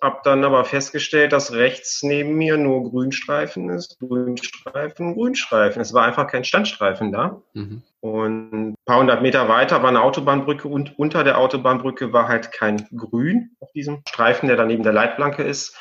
Hab 0.01 0.23
dann 0.25 0.45
aber 0.45 0.65
festgestellt, 0.65 1.33
dass 1.33 1.53
rechts 1.53 2.03
neben 2.03 2.35
mir 2.35 2.57
nur 2.57 2.91
Grünstreifen 2.91 3.71
ist, 3.71 3.99
Grünstreifen, 3.99 5.15
Grünstreifen. 5.15 5.81
Es 5.81 5.95
war 5.95 6.05
einfach 6.05 6.27
kein 6.27 6.45
Standstreifen 6.45 7.13
da. 7.13 7.43
Mhm. 7.55 7.83
Und 8.01 8.53
ein 8.53 8.75
paar 8.85 9.01
hundert 9.01 9.23
Meter 9.23 9.49
weiter 9.49 9.83
war 9.83 9.89
eine 9.89 10.03
Autobahnbrücke 10.03 10.69
und 10.69 10.99
unter 10.99 11.25
der 11.25 11.39
Autobahnbrücke 11.39 12.13
war 12.13 12.29
halt 12.29 12.53
kein 12.53 12.87
Grün 12.95 13.57
auf 13.61 13.73
diesem 13.73 14.03
Streifen, 14.09 14.49
der 14.49 14.57
daneben 14.57 14.83
der 14.83 14.93
Leitplanke 14.93 15.43
ist. 15.43 15.77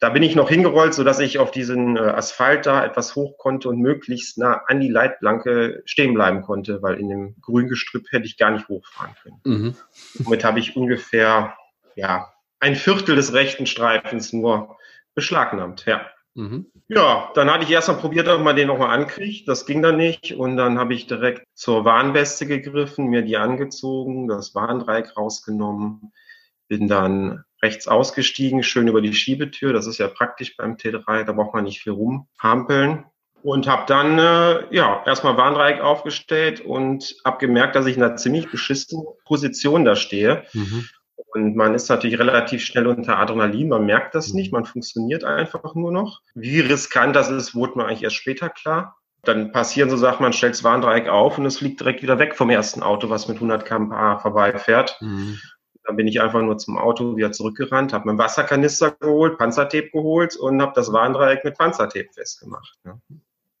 Da 0.00 0.10
bin 0.10 0.22
ich 0.22 0.36
noch 0.36 0.48
hingerollt, 0.48 0.94
sodass 0.94 1.18
ich 1.18 1.38
auf 1.38 1.50
diesen 1.50 1.96
äh, 1.96 2.00
Asphalt 2.00 2.66
da 2.66 2.84
etwas 2.84 3.16
hoch 3.16 3.36
konnte 3.36 3.68
und 3.68 3.80
möglichst 3.80 4.38
nah 4.38 4.62
an 4.66 4.80
die 4.80 4.88
Leitplanke 4.88 5.82
stehen 5.86 6.14
bleiben 6.14 6.42
konnte, 6.42 6.82
weil 6.82 7.00
in 7.00 7.08
dem 7.08 7.36
Grüngestrüpp 7.40 8.06
hätte 8.12 8.26
ich 8.26 8.38
gar 8.38 8.52
nicht 8.52 8.68
hochfahren 8.68 9.14
können. 9.22 9.40
Mhm. 9.44 9.76
Somit 10.14 10.44
habe 10.44 10.60
ich 10.60 10.76
ungefähr 10.76 11.56
ja, 11.96 12.32
ein 12.60 12.76
Viertel 12.76 13.16
des 13.16 13.32
rechten 13.32 13.66
Streifens 13.66 14.32
nur 14.32 14.76
beschlagnahmt. 15.14 15.84
Ja. 15.86 16.06
Mhm. 16.34 16.66
Ja, 16.86 17.32
dann 17.34 17.50
hatte 17.50 17.64
ich 17.64 17.70
erst 17.70 17.88
mal 17.88 17.94
probiert, 17.94 18.28
ob 18.28 18.40
man 18.40 18.54
den 18.54 18.68
nochmal 18.68 18.96
ankriegt. 18.96 19.48
Das 19.48 19.66
ging 19.66 19.82
dann 19.82 19.96
nicht. 19.96 20.32
Und 20.34 20.56
dann 20.56 20.78
habe 20.78 20.94
ich 20.94 21.06
direkt 21.06 21.44
zur 21.54 21.84
Warnweste 21.84 22.46
gegriffen, 22.46 23.06
mir 23.06 23.22
die 23.22 23.36
angezogen, 23.36 24.28
das 24.28 24.54
Warndreieck 24.54 25.16
rausgenommen, 25.16 26.12
bin 26.68 26.86
dann 26.86 27.44
rechts 27.60 27.88
ausgestiegen, 27.88 28.62
schön 28.62 28.88
über 28.88 29.02
die 29.02 29.14
Schiebetür. 29.14 29.72
Das 29.72 29.86
ist 29.86 29.98
ja 29.98 30.06
praktisch 30.06 30.56
beim 30.56 30.76
T3, 30.76 31.24
da 31.24 31.32
braucht 31.32 31.54
man 31.54 31.64
nicht 31.64 31.80
viel 31.82 31.92
rumhampeln. 31.92 33.04
Und 33.42 33.68
habe 33.68 33.84
dann 33.86 34.18
äh, 34.18 34.74
ja 34.74 35.02
erstmal 35.06 35.36
Warndreieck 35.36 35.80
aufgestellt 35.80 36.60
und 36.60 37.16
habe 37.24 37.38
gemerkt, 37.38 37.76
dass 37.76 37.86
ich 37.86 37.96
in 37.96 38.02
einer 38.02 38.16
ziemlich 38.16 38.50
beschissenen 38.50 39.04
Position 39.24 39.84
da 39.84 39.94
stehe. 39.94 40.44
Mhm. 40.52 40.88
Und 41.32 41.56
man 41.56 41.74
ist 41.74 41.88
natürlich 41.88 42.18
relativ 42.18 42.62
schnell 42.62 42.86
unter 42.86 43.18
Adrenalin, 43.18 43.68
man 43.68 43.84
merkt 43.84 44.14
das 44.14 44.32
nicht, 44.32 44.52
man 44.52 44.64
funktioniert 44.64 45.24
einfach 45.24 45.74
nur 45.74 45.92
noch. 45.92 46.22
Wie 46.34 46.60
riskant 46.60 47.14
das 47.14 47.30
ist, 47.30 47.54
wurde 47.54 47.76
mir 47.76 47.86
eigentlich 47.86 48.02
erst 48.02 48.16
später 48.16 48.48
klar. 48.48 48.96
Dann 49.24 49.52
passieren 49.52 49.90
so 49.90 49.96
Sachen, 49.96 50.22
man 50.22 50.32
stellt 50.32 50.54
das 50.54 50.64
Warndreieck 50.64 51.08
auf 51.08 51.36
und 51.36 51.44
es 51.44 51.58
fliegt 51.58 51.80
direkt 51.80 52.02
wieder 52.02 52.18
weg 52.18 52.34
vom 52.34 52.48
ersten 52.48 52.82
Auto, 52.82 53.10
was 53.10 53.28
mit 53.28 53.36
100 53.36 53.66
km/h 53.66 54.18
vorbeifährt. 54.20 54.96
Mhm. 55.00 55.38
Dann 55.84 55.96
bin 55.96 56.06
ich 56.06 56.20
einfach 56.20 56.40
nur 56.40 56.56
zum 56.56 56.78
Auto 56.78 57.16
wieder 57.16 57.32
zurückgerannt, 57.32 57.92
habe 57.92 58.06
meinen 58.06 58.18
Wasserkanister 58.18 58.92
geholt, 58.92 59.38
Panzertape 59.38 59.90
geholt 59.90 60.36
und 60.36 60.62
habe 60.62 60.72
das 60.74 60.92
Warndreieck 60.92 61.44
mit 61.44 61.58
Panzertape 61.58 62.08
festgemacht. 62.14 62.74
Ja. 62.84 62.98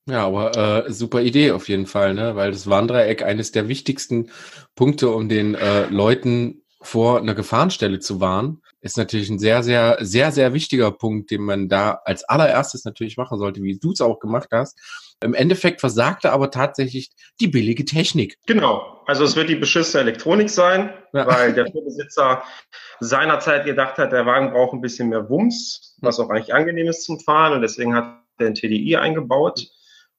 Ja, 0.08 0.26
aber 0.26 0.86
äh, 0.86 0.90
super 0.90 1.20
Idee 1.20 1.52
auf 1.52 1.68
jeden 1.68 1.84
Fall, 1.84 2.14
ne? 2.14 2.34
weil 2.34 2.50
das 2.50 2.68
Warndreieck 2.68 3.22
eines 3.22 3.52
der 3.52 3.68
wichtigsten 3.68 4.30
Punkte, 4.74 5.10
um 5.10 5.28
den 5.28 5.54
äh, 5.54 5.84
Leuten 5.90 6.62
vor 6.80 7.18
einer 7.18 7.34
Gefahrenstelle 7.34 7.98
zu 7.98 8.20
warnen, 8.20 8.62
ist 8.80 8.96
natürlich 8.96 9.28
ein 9.30 9.38
sehr, 9.38 9.62
sehr, 9.62 9.98
sehr, 10.00 10.30
sehr 10.30 10.54
wichtiger 10.54 10.92
Punkt, 10.92 11.30
den 11.30 11.42
man 11.42 11.68
da 11.68 12.00
als 12.04 12.24
allererstes 12.24 12.84
natürlich 12.84 13.16
machen 13.16 13.38
sollte, 13.38 13.62
wie 13.62 13.78
du 13.78 13.92
es 13.92 14.00
auch 14.00 14.20
gemacht 14.20 14.50
hast. 14.52 14.78
Im 15.20 15.34
Endeffekt 15.34 15.80
versagte 15.80 16.30
aber 16.30 16.52
tatsächlich 16.52 17.10
die 17.40 17.48
billige 17.48 17.84
Technik. 17.84 18.38
Genau. 18.46 19.02
Also 19.06 19.24
es 19.24 19.34
wird 19.34 19.48
die 19.48 19.56
beschissene 19.56 20.02
Elektronik 20.02 20.48
sein, 20.48 20.92
ja. 21.12 21.26
weil 21.26 21.52
der 21.54 21.66
Vorbesitzer 21.66 22.44
seinerzeit 23.00 23.64
gedacht 23.64 23.98
hat, 23.98 24.12
der 24.12 24.26
Wagen 24.26 24.52
braucht 24.52 24.74
ein 24.74 24.80
bisschen 24.80 25.08
mehr 25.08 25.28
Wumms, 25.28 25.96
was 26.00 26.20
auch 26.20 26.30
eigentlich 26.30 26.54
angenehm 26.54 26.86
ist 26.86 27.04
zum 27.04 27.18
Fahren 27.18 27.54
und 27.54 27.62
deswegen 27.62 27.94
hat 27.96 28.22
er 28.38 28.46
ein 28.46 28.54
TDI 28.54 28.96
eingebaut. 28.96 29.66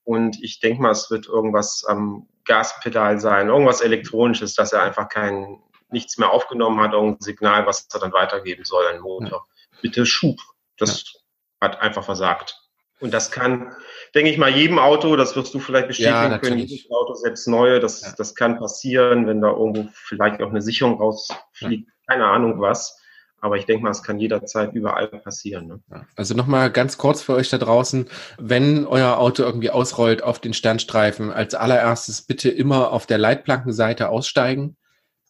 Und 0.04 0.42
ich 0.42 0.60
denke 0.60 0.82
mal, 0.82 0.90
es 0.90 1.10
wird 1.10 1.26
irgendwas 1.28 1.84
am 1.88 2.26
Gaspedal 2.44 3.20
sein, 3.20 3.48
irgendwas 3.48 3.80
Elektronisches, 3.80 4.54
dass 4.54 4.72
er 4.72 4.82
einfach 4.82 5.08
keinen 5.08 5.62
nichts 5.92 6.18
mehr 6.18 6.30
aufgenommen 6.30 6.80
hat, 6.80 6.92
irgendein 6.92 7.20
Signal, 7.20 7.66
was 7.66 7.86
er 7.92 8.00
dann 8.00 8.12
weitergeben 8.12 8.64
soll, 8.64 8.86
ein 8.86 9.00
Motor. 9.00 9.46
Ja. 9.72 9.78
Bitte 9.82 10.06
Schub. 10.06 10.38
Das 10.78 11.04
ja. 11.04 11.68
hat 11.68 11.80
einfach 11.80 12.04
versagt. 12.04 12.56
Und 13.00 13.14
das 13.14 13.30
kann, 13.30 13.74
denke 14.14 14.30
ich 14.30 14.36
mal, 14.36 14.50
jedem 14.50 14.78
Auto, 14.78 15.16
das 15.16 15.34
wirst 15.34 15.54
du 15.54 15.58
vielleicht 15.58 15.88
bestätigen 15.88 16.32
ja, 16.32 16.38
können, 16.38 16.58
jedes 16.58 16.90
Auto, 16.90 17.14
selbst 17.14 17.48
neue, 17.48 17.80
das, 17.80 18.02
ja. 18.02 18.14
das 18.16 18.34
kann 18.34 18.58
passieren, 18.58 19.26
wenn 19.26 19.40
da 19.40 19.48
irgendwo 19.48 19.88
vielleicht 19.92 20.42
auch 20.42 20.50
eine 20.50 20.60
Sicherung 20.60 21.00
rausfliegt, 21.00 21.90
keine 22.06 22.26
Ahnung 22.26 22.60
was. 22.60 22.98
Aber 23.42 23.56
ich 23.56 23.64
denke 23.64 23.82
mal, 23.82 23.90
es 23.90 24.02
kann 24.02 24.18
jederzeit 24.18 24.74
überall 24.74 25.06
passieren. 25.08 25.66
Ne? 25.66 25.80
Also 26.14 26.34
nochmal 26.34 26.70
ganz 26.70 26.98
kurz 26.98 27.22
für 27.22 27.32
euch 27.32 27.48
da 27.48 27.56
draußen, 27.56 28.06
wenn 28.38 28.86
euer 28.86 29.16
Auto 29.16 29.42
irgendwie 29.44 29.70
ausrollt 29.70 30.22
auf 30.22 30.40
den 30.40 30.52
Sternstreifen, 30.52 31.32
als 31.32 31.54
allererstes 31.54 32.20
bitte 32.20 32.50
immer 32.50 32.92
auf 32.92 33.06
der 33.06 33.16
Leitplankenseite 33.16 34.10
aussteigen 34.10 34.76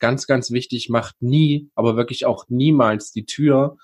ganz, 0.00 0.26
ganz 0.26 0.50
wichtig, 0.50 0.88
macht 0.88 1.16
nie, 1.20 1.70
aber 1.74 1.96
wirklich 1.96 2.26
auch 2.26 2.44
niemals 2.48 3.12
die 3.12 3.26
Tür 3.26 3.76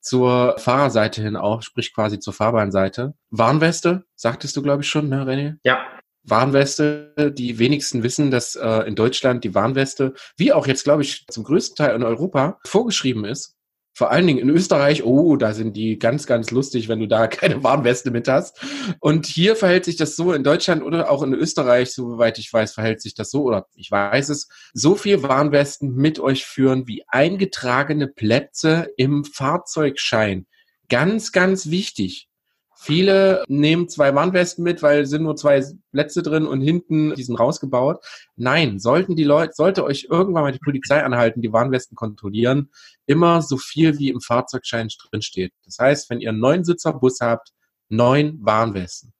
zur 0.00 0.56
Fahrerseite 0.58 1.22
hin 1.22 1.36
auf, 1.36 1.62
sprich 1.62 1.94
quasi 1.94 2.18
zur 2.18 2.34
Fahrbahnseite. 2.34 3.14
Warnweste, 3.30 4.04
sagtest 4.14 4.56
du, 4.56 4.62
glaube 4.62 4.82
ich, 4.82 4.88
schon, 4.88 5.08
ne, 5.08 5.24
René? 5.24 5.56
Ja. 5.64 5.78
Warnweste, 6.22 7.32
die 7.36 7.58
wenigsten 7.58 8.02
wissen, 8.02 8.30
dass 8.30 8.54
äh, 8.54 8.80
in 8.86 8.94
Deutschland 8.94 9.44
die 9.44 9.54
Warnweste, 9.54 10.14
wie 10.36 10.52
auch 10.52 10.66
jetzt, 10.66 10.84
glaube 10.84 11.02
ich, 11.02 11.26
zum 11.30 11.44
größten 11.44 11.76
Teil 11.76 11.94
in 11.94 12.02
Europa, 12.02 12.58
vorgeschrieben 12.66 13.24
ist. 13.24 13.53
Vor 13.96 14.10
allen 14.10 14.26
Dingen 14.26 14.40
in 14.40 14.50
Österreich, 14.50 15.04
oh, 15.04 15.36
da 15.36 15.54
sind 15.54 15.76
die 15.76 16.00
ganz, 16.00 16.26
ganz 16.26 16.50
lustig, 16.50 16.88
wenn 16.88 16.98
du 16.98 17.06
da 17.06 17.26
keine 17.28 17.62
Warnweste 17.62 18.10
mit 18.10 18.26
hast. 18.26 18.60
Und 18.98 19.26
hier 19.26 19.54
verhält 19.54 19.84
sich 19.84 19.96
das 19.96 20.16
so 20.16 20.32
in 20.32 20.42
Deutschland 20.42 20.82
oder 20.82 21.10
auch 21.10 21.22
in 21.22 21.32
Österreich, 21.32 21.92
soweit 21.92 22.38
ich 22.38 22.52
weiß, 22.52 22.74
verhält 22.74 23.00
sich 23.00 23.14
das 23.14 23.30
so, 23.30 23.44
oder 23.44 23.66
ich 23.74 23.90
weiß 23.90 24.30
es, 24.30 24.48
so 24.72 24.96
viel 24.96 25.22
Warnwesten 25.22 25.94
mit 25.94 26.18
euch 26.18 26.44
führen 26.44 26.88
wie 26.88 27.04
eingetragene 27.06 28.08
Plätze 28.08 28.88
im 28.96 29.24
Fahrzeugschein. 29.24 30.46
Ganz, 30.88 31.32
ganz 31.32 31.70
wichtig. 31.70 32.28
Viele 32.76 33.44
nehmen 33.48 33.88
zwei 33.88 34.14
Warnwesten 34.14 34.64
mit, 34.64 34.82
weil 34.82 35.06
sind 35.06 35.22
nur 35.22 35.36
zwei 35.36 35.64
Plätze 35.92 36.22
drin 36.22 36.46
und 36.46 36.60
hinten 36.60 37.14
die 37.14 37.22
sind 37.22 37.38
rausgebaut. 37.38 38.04
Nein, 38.36 38.78
sollten 38.78 39.16
die 39.16 39.24
Leute, 39.24 39.52
sollte 39.54 39.84
euch 39.84 40.08
irgendwann 40.10 40.42
mal 40.42 40.52
die 40.52 40.58
Polizei 40.58 41.02
anhalten, 41.02 41.40
die 41.40 41.52
Warnwesten 41.52 41.96
kontrollieren, 41.96 42.70
immer 43.06 43.42
so 43.42 43.56
viel 43.56 43.98
wie 43.98 44.10
im 44.10 44.20
Fahrzeugschein 44.20 44.88
drin 45.10 45.22
steht. 45.22 45.52
Das 45.64 45.78
heißt, 45.78 46.10
wenn 46.10 46.20
ihr 46.20 46.30
einen 46.30 46.40
neunsitzer 46.40 46.92
Bus 46.92 47.20
habt, 47.20 47.52
neun 47.88 48.38
Warnwesten. 48.42 49.12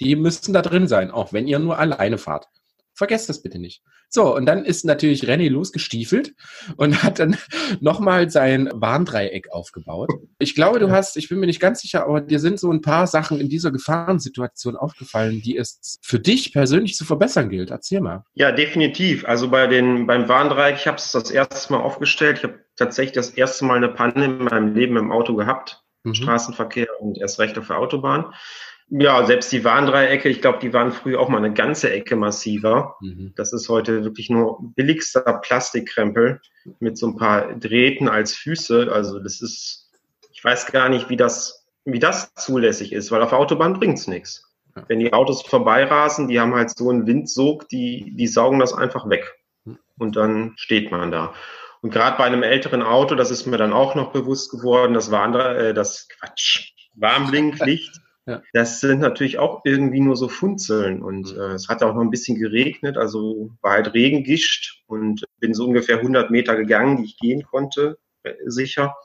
Die 0.00 0.16
müssten 0.16 0.52
da 0.52 0.62
drin 0.62 0.88
sein, 0.88 1.10
auch 1.10 1.32
wenn 1.32 1.46
ihr 1.46 1.58
nur 1.58 1.78
alleine 1.78 2.18
fahrt. 2.18 2.48
Vergesst 2.96 3.28
das 3.28 3.42
bitte 3.42 3.58
nicht. 3.58 3.82
So, 4.08 4.34
und 4.34 4.46
dann 4.46 4.64
ist 4.64 4.84
natürlich 4.84 5.24
René 5.24 5.50
losgestiefelt 5.50 6.34
und 6.76 7.02
hat 7.02 7.18
dann 7.18 7.36
nochmal 7.80 8.30
sein 8.30 8.70
Warndreieck 8.72 9.52
aufgebaut. 9.52 10.10
Ich 10.38 10.54
glaube, 10.54 10.78
du 10.78 10.90
hast, 10.90 11.18
ich 11.18 11.28
bin 11.28 11.38
mir 11.38 11.46
nicht 11.46 11.60
ganz 11.60 11.82
sicher, 11.82 12.04
aber 12.04 12.22
dir 12.22 12.38
sind 12.38 12.58
so 12.58 12.70
ein 12.70 12.80
paar 12.80 13.06
Sachen 13.06 13.38
in 13.38 13.50
dieser 13.50 13.70
Gefahrensituation 13.70 14.76
aufgefallen, 14.76 15.42
die 15.42 15.58
es 15.58 15.98
für 16.02 16.18
dich 16.18 16.54
persönlich 16.54 16.94
zu 16.94 17.04
verbessern 17.04 17.50
gilt. 17.50 17.70
Erzähl 17.70 18.00
mal. 18.00 18.24
Ja, 18.32 18.50
definitiv. 18.50 19.26
Also 19.26 19.50
bei 19.50 19.66
den, 19.66 20.06
beim 20.06 20.28
Warndreieck, 20.28 20.76
ich 20.76 20.86
habe 20.86 20.96
es 20.96 21.12
das 21.12 21.30
erste 21.30 21.74
Mal 21.74 21.80
aufgestellt. 21.80 22.38
Ich 22.38 22.44
habe 22.44 22.60
tatsächlich 22.76 23.12
das 23.12 23.30
erste 23.30 23.66
Mal 23.66 23.76
eine 23.76 23.88
Panne 23.88 24.24
in 24.24 24.38
meinem 24.44 24.74
Leben 24.74 24.96
im 24.96 25.12
Auto 25.12 25.34
gehabt. 25.34 25.82
Mhm. 26.04 26.14
Straßenverkehr 26.14 26.88
und 27.00 27.18
erst 27.18 27.38
recht 27.40 27.58
auf 27.58 27.66
der 27.66 27.78
Autobahn. 27.78 28.32
Ja, 28.88 29.26
selbst 29.26 29.50
die 29.50 29.64
Warndreiecke, 29.64 30.28
ich 30.28 30.40
glaube, 30.40 30.60
die 30.60 30.72
waren 30.72 30.92
früher 30.92 31.18
auch 31.18 31.28
mal 31.28 31.38
eine 31.38 31.52
ganze 31.52 31.90
Ecke 31.90 32.14
massiver. 32.14 32.96
Mhm. 33.00 33.32
Das 33.34 33.52
ist 33.52 33.68
heute 33.68 34.04
wirklich 34.04 34.30
nur 34.30 34.58
billigster 34.76 35.40
Plastikkrempel 35.42 36.40
mit 36.78 36.96
so 36.96 37.08
ein 37.08 37.16
paar 37.16 37.54
Drähten 37.54 38.08
als 38.08 38.34
Füße. 38.34 38.90
Also 38.92 39.18
das 39.18 39.42
ist, 39.42 39.90
ich 40.32 40.44
weiß 40.44 40.66
gar 40.66 40.88
nicht, 40.88 41.08
wie 41.10 41.16
das, 41.16 41.66
wie 41.84 41.98
das 41.98 42.32
zulässig 42.34 42.92
ist, 42.92 43.10
weil 43.10 43.22
auf 43.22 43.30
der 43.30 43.38
Autobahn 43.38 43.74
bringt's 43.74 44.06
nichts. 44.06 44.44
Wenn 44.86 45.00
die 45.00 45.12
Autos 45.12 45.42
vorbeirasen, 45.42 46.28
die 46.28 46.38
haben 46.38 46.54
halt 46.54 46.70
so 46.76 46.90
einen 46.90 47.06
Windsog, 47.06 47.68
die, 47.68 48.12
die 48.14 48.26
saugen 48.26 48.60
das 48.60 48.72
einfach 48.72 49.08
weg. 49.08 49.34
Hm. 49.64 49.78
Und 49.98 50.16
dann 50.16 50.52
steht 50.56 50.92
man 50.92 51.10
da. 51.10 51.34
Und 51.80 51.90
gerade 51.90 52.18
bei 52.18 52.24
einem 52.24 52.42
älteren 52.42 52.82
Auto, 52.82 53.14
das 53.14 53.30
ist 53.30 53.46
mir 53.46 53.56
dann 53.56 53.72
auch 53.72 53.94
noch 53.94 54.12
bewusst 54.12 54.50
geworden, 54.50 54.94
das 54.94 55.10
war 55.10 55.22
andere, 55.22 55.70
äh, 55.70 55.74
das 55.74 56.08
Quatsch, 56.08 56.72
Warnblinklicht 56.94 58.00
ja. 58.26 58.42
Das 58.52 58.80
sind 58.80 59.00
natürlich 59.00 59.38
auch 59.38 59.60
irgendwie 59.64 60.00
nur 60.00 60.16
so 60.16 60.28
Funzeln 60.28 61.02
und 61.02 61.32
mhm. 61.32 61.40
äh, 61.40 61.54
es 61.54 61.68
hat 61.68 61.82
auch 61.82 61.94
noch 61.94 62.02
ein 62.02 62.10
bisschen 62.10 62.38
geregnet, 62.38 62.96
also 62.96 63.50
war 63.62 63.72
halt 63.72 63.94
Regengischt 63.94 64.82
und 64.86 65.24
bin 65.38 65.54
so 65.54 65.64
ungefähr 65.64 65.98
100 65.98 66.30
Meter 66.30 66.56
gegangen, 66.56 66.96
die 66.96 67.04
ich 67.04 67.18
gehen 67.18 67.44
konnte, 67.44 67.98
äh, 68.24 68.34
sicher, 68.46 68.96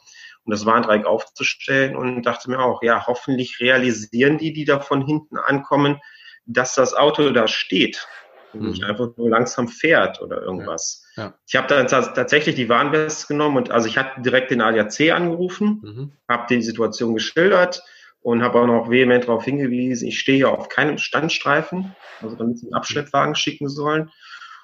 um 0.44 0.52
das 0.52 0.66
Warndreieck 0.66 1.06
aufzustellen 1.06 1.96
und 1.96 2.24
dachte 2.24 2.50
mir 2.50 2.60
auch, 2.60 2.82
ja, 2.82 3.06
hoffentlich 3.06 3.60
realisieren 3.60 4.40
die, 4.40 4.54
die 4.54 4.66
da 4.66 4.80
von 4.80 5.06
hinten 5.06 5.38
ankommen, 5.38 6.00
dass 6.46 6.74
das 6.74 6.96
Auto 6.96 7.30
da 7.30 7.48
steht 7.48 8.08
und 8.54 8.62
mhm. 8.62 8.70
nicht 8.70 8.84
einfach 8.84 9.16
nur 9.18 9.30
langsam 9.30 9.68
fährt 9.68 10.20
oder 10.22 10.42
irgendwas. 10.42 11.06
Ja. 11.16 11.24
Ja. 11.24 11.34
Ich 11.48 11.56
habe 11.56 11.68
dann 11.68 11.88
tatsächlich 11.88 12.56
die 12.56 12.70
Warnweste 12.70 13.28
genommen 13.28 13.58
und 13.58 13.72
also 13.72 13.88
ich 13.88 13.98
hatte 13.98 14.22
direkt 14.22 14.50
den 14.50 14.62
ADAC 14.62 15.12
angerufen, 15.12 15.82
mhm. 15.84 16.12
habe 16.28 16.48
die 16.50 16.62
Situation 16.62 17.14
geschildert, 17.14 17.84
und 18.22 18.44
habe 18.44 18.60
auch 18.60 18.68
noch 18.68 18.90
vehement 18.90 19.24
darauf 19.24 19.44
hingewiesen, 19.44 20.08
ich 20.08 20.20
stehe 20.20 20.38
hier 20.38 20.52
auf 20.52 20.70
keinem 20.70 20.98
Standstreifen, 20.98 21.96
also 22.22 22.36
damit 22.36 22.60
sie 22.60 22.68
einen 22.68 22.76
Abschleppwagen 22.76 23.36
schicken 23.36 23.68
sollen. 23.68 24.12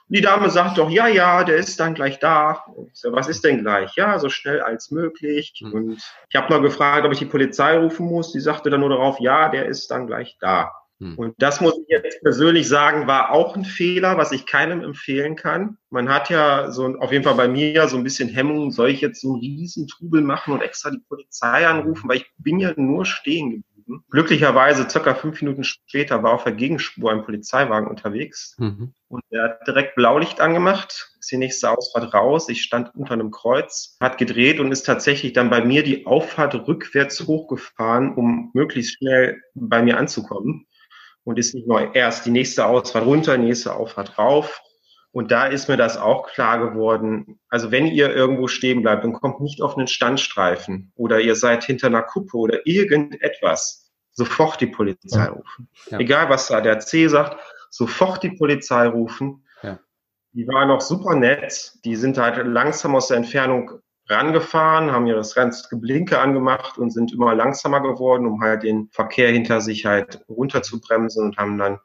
Und 0.09 0.15
die 0.15 0.21
Dame 0.21 0.49
sagt 0.49 0.77
doch, 0.77 0.89
ja, 0.89 1.07
ja, 1.07 1.43
der 1.43 1.57
ist 1.57 1.79
dann 1.79 1.93
gleich 1.93 2.19
da. 2.19 2.63
So, 2.93 3.11
was 3.11 3.27
ist 3.27 3.43
denn 3.43 3.61
gleich? 3.61 3.95
Ja, 3.95 4.19
so 4.19 4.29
schnell 4.29 4.61
als 4.61 4.89
möglich. 4.89 5.53
Mhm. 5.61 5.73
Und 5.73 6.01
ich 6.29 6.35
habe 6.35 6.53
noch 6.53 6.61
gefragt, 6.61 7.05
ob 7.05 7.11
ich 7.11 7.19
die 7.19 7.25
Polizei 7.25 7.77
rufen 7.77 8.05
muss. 8.05 8.31
Die 8.31 8.39
sagte 8.39 8.69
dann 8.69 8.79
nur 8.79 8.89
darauf, 8.89 9.19
ja, 9.19 9.49
der 9.49 9.65
ist 9.65 9.91
dann 9.91 10.07
gleich 10.07 10.37
da. 10.39 10.71
Hm. 10.99 11.17
Und 11.17 11.35
das 11.37 11.61
muss 11.61 11.77
ich 11.77 11.87
jetzt 11.89 12.21
persönlich 12.21 12.67
sagen, 12.67 13.07
war 13.07 13.31
auch 13.31 13.55
ein 13.55 13.65
Fehler, 13.65 14.17
was 14.17 14.31
ich 14.31 14.45
keinem 14.45 14.81
empfehlen 14.81 15.35
kann. 15.35 15.77
Man 15.89 16.09
hat 16.09 16.29
ja 16.29 16.71
so, 16.71 16.85
auf 16.97 17.11
jeden 17.11 17.23
Fall 17.23 17.35
bei 17.35 17.47
mir 17.47 17.71
ja 17.71 17.87
so 17.87 17.97
ein 17.97 18.03
bisschen 18.03 18.29
Hemmung, 18.29 18.71
soll 18.71 18.89
ich 18.89 19.01
jetzt 19.01 19.21
so 19.21 19.33
einen 19.33 19.41
riesen 19.41 19.87
Trubel 19.87 20.21
machen 20.21 20.53
und 20.53 20.61
extra 20.61 20.89
die 20.89 21.03
Polizei 21.07 21.67
anrufen, 21.67 22.09
weil 22.09 22.17
ich 22.17 22.31
bin 22.37 22.59
ja 22.59 22.73
nur 22.75 23.05
stehen 23.05 23.51
geblieben. 23.51 24.03
Glücklicherweise 24.09 24.89
circa 24.89 25.13
fünf 25.13 25.41
Minuten 25.41 25.63
später 25.63 26.23
war 26.23 26.33
auf 26.33 26.43
der 26.43 26.53
Gegenspur 26.53 27.11
ein 27.11 27.23
Polizeiwagen 27.23 27.87
unterwegs 27.87 28.55
mhm. 28.57 28.93
und 29.07 29.23
er 29.29 29.43
hat 29.43 29.67
direkt 29.67 29.95
Blaulicht 29.95 30.41
angemacht, 30.41 31.11
ist 31.19 31.31
die 31.31 31.37
nächste 31.37 31.69
Ausfahrt 31.69 32.13
raus. 32.13 32.49
Ich 32.49 32.63
stand 32.63 32.93
unter 32.95 33.13
einem 33.13 33.31
Kreuz, 33.31 33.97
hat 34.01 34.17
gedreht 34.17 34.59
und 34.59 34.71
ist 34.71 34.85
tatsächlich 34.85 35.33
dann 35.33 35.49
bei 35.49 35.63
mir 35.63 35.83
die 35.83 36.05
Auffahrt 36.05 36.55
rückwärts 36.67 37.25
hochgefahren, 37.27 38.13
um 38.15 38.49
möglichst 38.53 38.97
schnell 38.97 39.41
bei 39.53 39.81
mir 39.81 39.97
anzukommen 39.97 40.65
und 41.27 41.37
ist 41.37 41.53
nicht 41.53 41.67
nur 41.67 41.93
erst 41.93 42.25
die 42.25 42.31
nächste 42.31 42.65
Ausfahrt 42.65 43.05
runter, 43.05 43.37
nächste 43.37 43.75
Auffahrt 43.75 44.17
rauf. 44.17 44.61
Und 45.11 45.29
da 45.29 45.45
ist 45.45 45.67
mir 45.67 45.75
das 45.75 45.97
auch 45.97 46.25
klar 46.27 46.57
geworden. 46.57 47.37
Also 47.49 47.69
wenn 47.69 47.85
ihr 47.85 48.15
irgendwo 48.15 48.47
stehen 48.47 48.81
bleibt 48.81 49.03
und 49.03 49.11
kommt 49.11 49.41
nicht 49.41 49.61
auf 49.61 49.75
einen 49.75 49.87
Standstreifen 49.87 50.93
oder 50.95 51.19
ihr 51.19 51.35
seid 51.35 51.65
hinter 51.65 51.87
einer 51.87 52.03
Kuppe 52.03 52.37
oder 52.37 52.65
irgendetwas, 52.65 53.91
sofort 54.13 54.61
die 54.61 54.67
Polizei 54.67 55.25
rufen. 55.25 55.67
Ja. 55.91 55.99
Egal 55.99 56.29
was 56.29 56.47
da 56.47 56.61
der 56.61 56.79
C 56.79 57.09
sagt, 57.09 57.35
sofort 57.71 58.23
die 58.23 58.31
Polizei 58.31 58.87
rufen. 58.87 59.45
Ja. 59.63 59.79
Die 60.31 60.47
waren 60.47 60.71
auch 60.71 60.81
super 60.81 61.13
nett. 61.15 61.73
Die 61.83 61.97
sind 61.97 62.17
halt 62.17 62.37
langsam 62.47 62.95
aus 62.95 63.09
der 63.09 63.17
Entfernung 63.17 63.81
rangefahren, 64.09 64.91
haben 64.91 65.07
ihr 65.07 65.15
das 65.15 65.35
Geblinke 65.69 66.19
angemacht 66.19 66.77
und 66.77 66.91
sind 66.91 67.13
immer 67.13 67.35
langsamer 67.35 67.81
geworden, 67.81 68.25
um 68.25 68.41
halt 68.41 68.63
den 68.63 68.89
Verkehr 68.91 69.31
hinter 69.31 69.61
sich 69.61 69.85
halt 69.85 70.21
runterzubremsen 70.29 71.23
und 71.23 71.37
haben 71.37 71.57
dann 71.57 71.79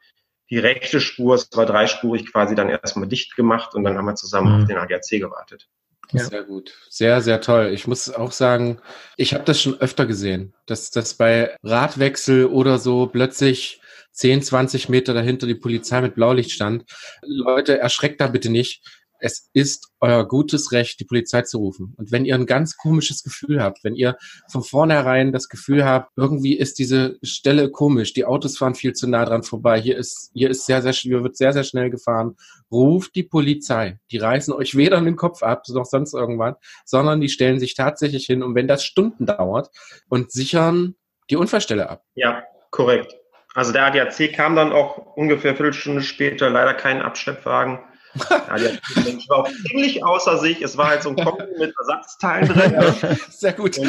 die 0.50 0.59
rechte 0.59 1.00
Spur, 1.00 1.35
es 1.35 1.49
war 1.55 1.67
dreispurig, 1.67 2.31
quasi 2.31 2.55
dann 2.55 2.69
erstmal 2.69 3.09
dicht 3.09 3.37
gemacht 3.37 3.75
und 3.75 3.85
dann 3.85 3.97
haben 3.97 4.05
wir 4.05 4.14
zusammen 4.14 4.55
mhm. 4.55 4.62
auf 4.62 4.69
den 4.69 4.76
ADAC 4.76 5.21
gewartet. 5.21 5.69
Ja. 6.12 6.25
Sehr 6.25 6.43
gut. 6.43 6.75
Sehr, 6.91 7.23
sehr 7.23 7.41
toll. 7.41 7.71
Ich 7.73 7.87
muss 7.87 8.11
auch 8.11 8.33
sagen, 8.33 8.79
ich 9.17 9.33
habe 9.33 9.45
das 9.45 9.62
schon 9.62 9.81
öfter 9.81 10.05
gesehen, 10.05 10.52
dass 10.67 10.91
das 10.91 11.14
bei 11.14 11.57
Radwechsel 11.62 12.47
oder 12.47 12.79
so 12.79 13.07
plötzlich 13.07 13.81
10, 14.12 14.43
20 14.43 14.91
Meter 14.91 15.14
dahinter 15.14 15.47
die 15.47 15.55
Polizei 15.55 16.02
mit 16.02 16.14
Blaulicht 16.14 16.50
stand. 16.50 16.85
Leute, 17.23 17.79
erschreckt 17.79 18.21
da 18.21 18.26
bitte 18.26 18.50
nicht 18.50 18.83
es 19.23 19.49
ist 19.52 19.88
euer 20.00 20.26
gutes 20.26 20.73
Recht, 20.73 20.99
die 20.99 21.05
Polizei 21.05 21.43
zu 21.43 21.59
rufen. 21.59 21.95
Und 21.97 22.11
wenn 22.11 22.25
ihr 22.25 22.35
ein 22.35 22.45
ganz 22.45 22.76
komisches 22.76 23.23
Gefühl 23.23 23.62
habt, 23.62 23.85
wenn 23.85 23.95
ihr 23.95 24.17
von 24.50 24.62
vornherein 24.62 25.33
das 25.33 25.49
Gefühl 25.49 25.85
habt, 25.85 26.11
irgendwie 26.17 26.59
ist 26.59 26.79
diese 26.81 27.19
Stelle 27.23 27.71
komisch, 27.71 28.12
die 28.12 28.25
Autos 28.25 28.59
fahren 28.59 28.75
viel 28.75 28.95
zu 28.95 29.09
nah 29.09 29.25
dran 29.25 29.45
vorbei, 29.45 29.81
hier 29.81 29.97
ist, 29.97 30.33
hier 30.35 30.50
ist 30.50 30.67
sehr, 30.67 30.83
sehr, 30.83 30.93
hier 30.93 31.23
wird 31.23 31.37
sehr, 31.37 31.52
sehr 31.52 31.62
schnell 31.62 31.88
gefahren, 31.88 32.37
ruft 32.71 33.14
die 33.14 33.23
Polizei. 33.23 34.00
Die 34.11 34.19
reißen 34.19 34.52
euch 34.52 34.76
weder 34.76 35.00
den 35.00 35.17
Kopf 35.17 35.43
ab, 35.43 35.62
noch 35.69 35.87
sonst 35.87 36.14
irgendwann, 36.14 36.57
sondern 36.85 37.21
die 37.21 37.29
stellen 37.29 37.61
sich 37.61 37.75
tatsächlich 37.75 38.26
hin 38.26 38.43
und 38.43 38.57
wenn 38.57 38.67
das 38.67 38.85
Stunden 38.85 39.25
dauert 39.25 39.71
und 40.09 40.33
sichern 40.33 40.97
die 41.31 41.37
Unfallstelle 41.37 41.88
ab. 41.88 42.02
Ja, 42.14 42.43
korrekt. 42.71 43.14
Also 43.55 43.73
der 43.73 43.85
ADAC 43.85 44.33
kam 44.33 44.57
dann 44.57 44.73
auch 44.73 44.97
ungefähr 45.14 45.55
Viertelstunde 45.55 46.02
später, 46.02 46.50
leider 46.50 46.75
kein 46.75 47.02
Abschleppwagen 47.02 47.79
ja, 48.14 48.57
die 48.57 49.28
war 49.28 49.38
auch 49.38 49.50
ziemlich 49.66 50.04
außer 50.04 50.38
sich. 50.38 50.61
Es 50.61 50.76
war 50.76 50.88
halt 50.88 51.02
so 51.02 51.11
ein 51.11 51.16
Kombi 51.16 51.45
mit 51.59 51.75
Ersatzteilen 51.78 52.49
drin. 52.49 53.19
Sehr 53.31 53.52
gut. 53.54 53.81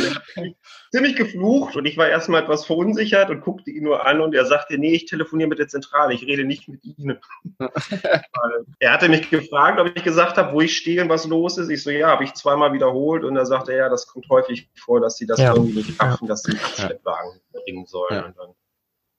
ziemlich 0.92 1.16
geflucht 1.16 1.76
und 1.76 1.86
ich 1.86 1.98
war 1.98 2.08
erstmal 2.08 2.44
etwas 2.44 2.66
verunsichert 2.66 3.30
und 3.30 3.42
guckte 3.42 3.72
ihn 3.72 3.84
nur 3.84 4.06
an 4.06 4.22
und 4.22 4.34
er 4.34 4.46
sagte, 4.46 4.78
nee, 4.78 4.94
ich 4.94 5.06
telefoniere 5.06 5.50
mit 5.50 5.60
der 5.60 5.68
Zentrale, 5.68 6.14
ich 6.14 6.26
rede 6.26 6.46
nicht 6.46 6.68
mit 6.68 6.84
Ihnen. 6.84 7.20
er 8.80 8.94
hatte 8.94 9.10
mich 9.10 9.30
gefragt, 9.30 9.80
ob 9.80 9.92
ich 9.96 10.04
gesagt 10.04 10.38
habe, 10.38 10.54
wo 10.54 10.62
ich 10.62 10.78
stehe 10.78 11.02
und 11.02 11.10
was 11.10 11.26
los 11.28 11.58
ist. 11.58 11.70
Ich 11.70 11.84
so, 11.84 11.90
ja, 11.90 12.08
habe 12.08 12.24
ich 12.24 12.34
zweimal 12.34 12.74
wiederholt 12.74 13.24
und 13.24 13.36
er 13.36 13.46
sagte, 13.46 13.74
ja, 13.74 13.90
das 13.90 14.08
kommt 14.08 14.30
häufig 14.30 14.70
vor, 14.76 15.02
dass 15.02 15.18
Sie 15.18 15.26
das 15.26 15.40
ja. 15.40 15.54
irgendwie 15.54 15.78
nicht 15.78 15.98
schaffen, 15.98 16.28
dass 16.28 16.44
Sie 16.44 16.52
einen 16.52 16.64
Abschleppwagen 16.64 17.42
bringen 17.52 17.86
sollen. 17.86 18.16
Ja. 18.16 18.26
Und 18.26 18.38
dann 18.38 18.54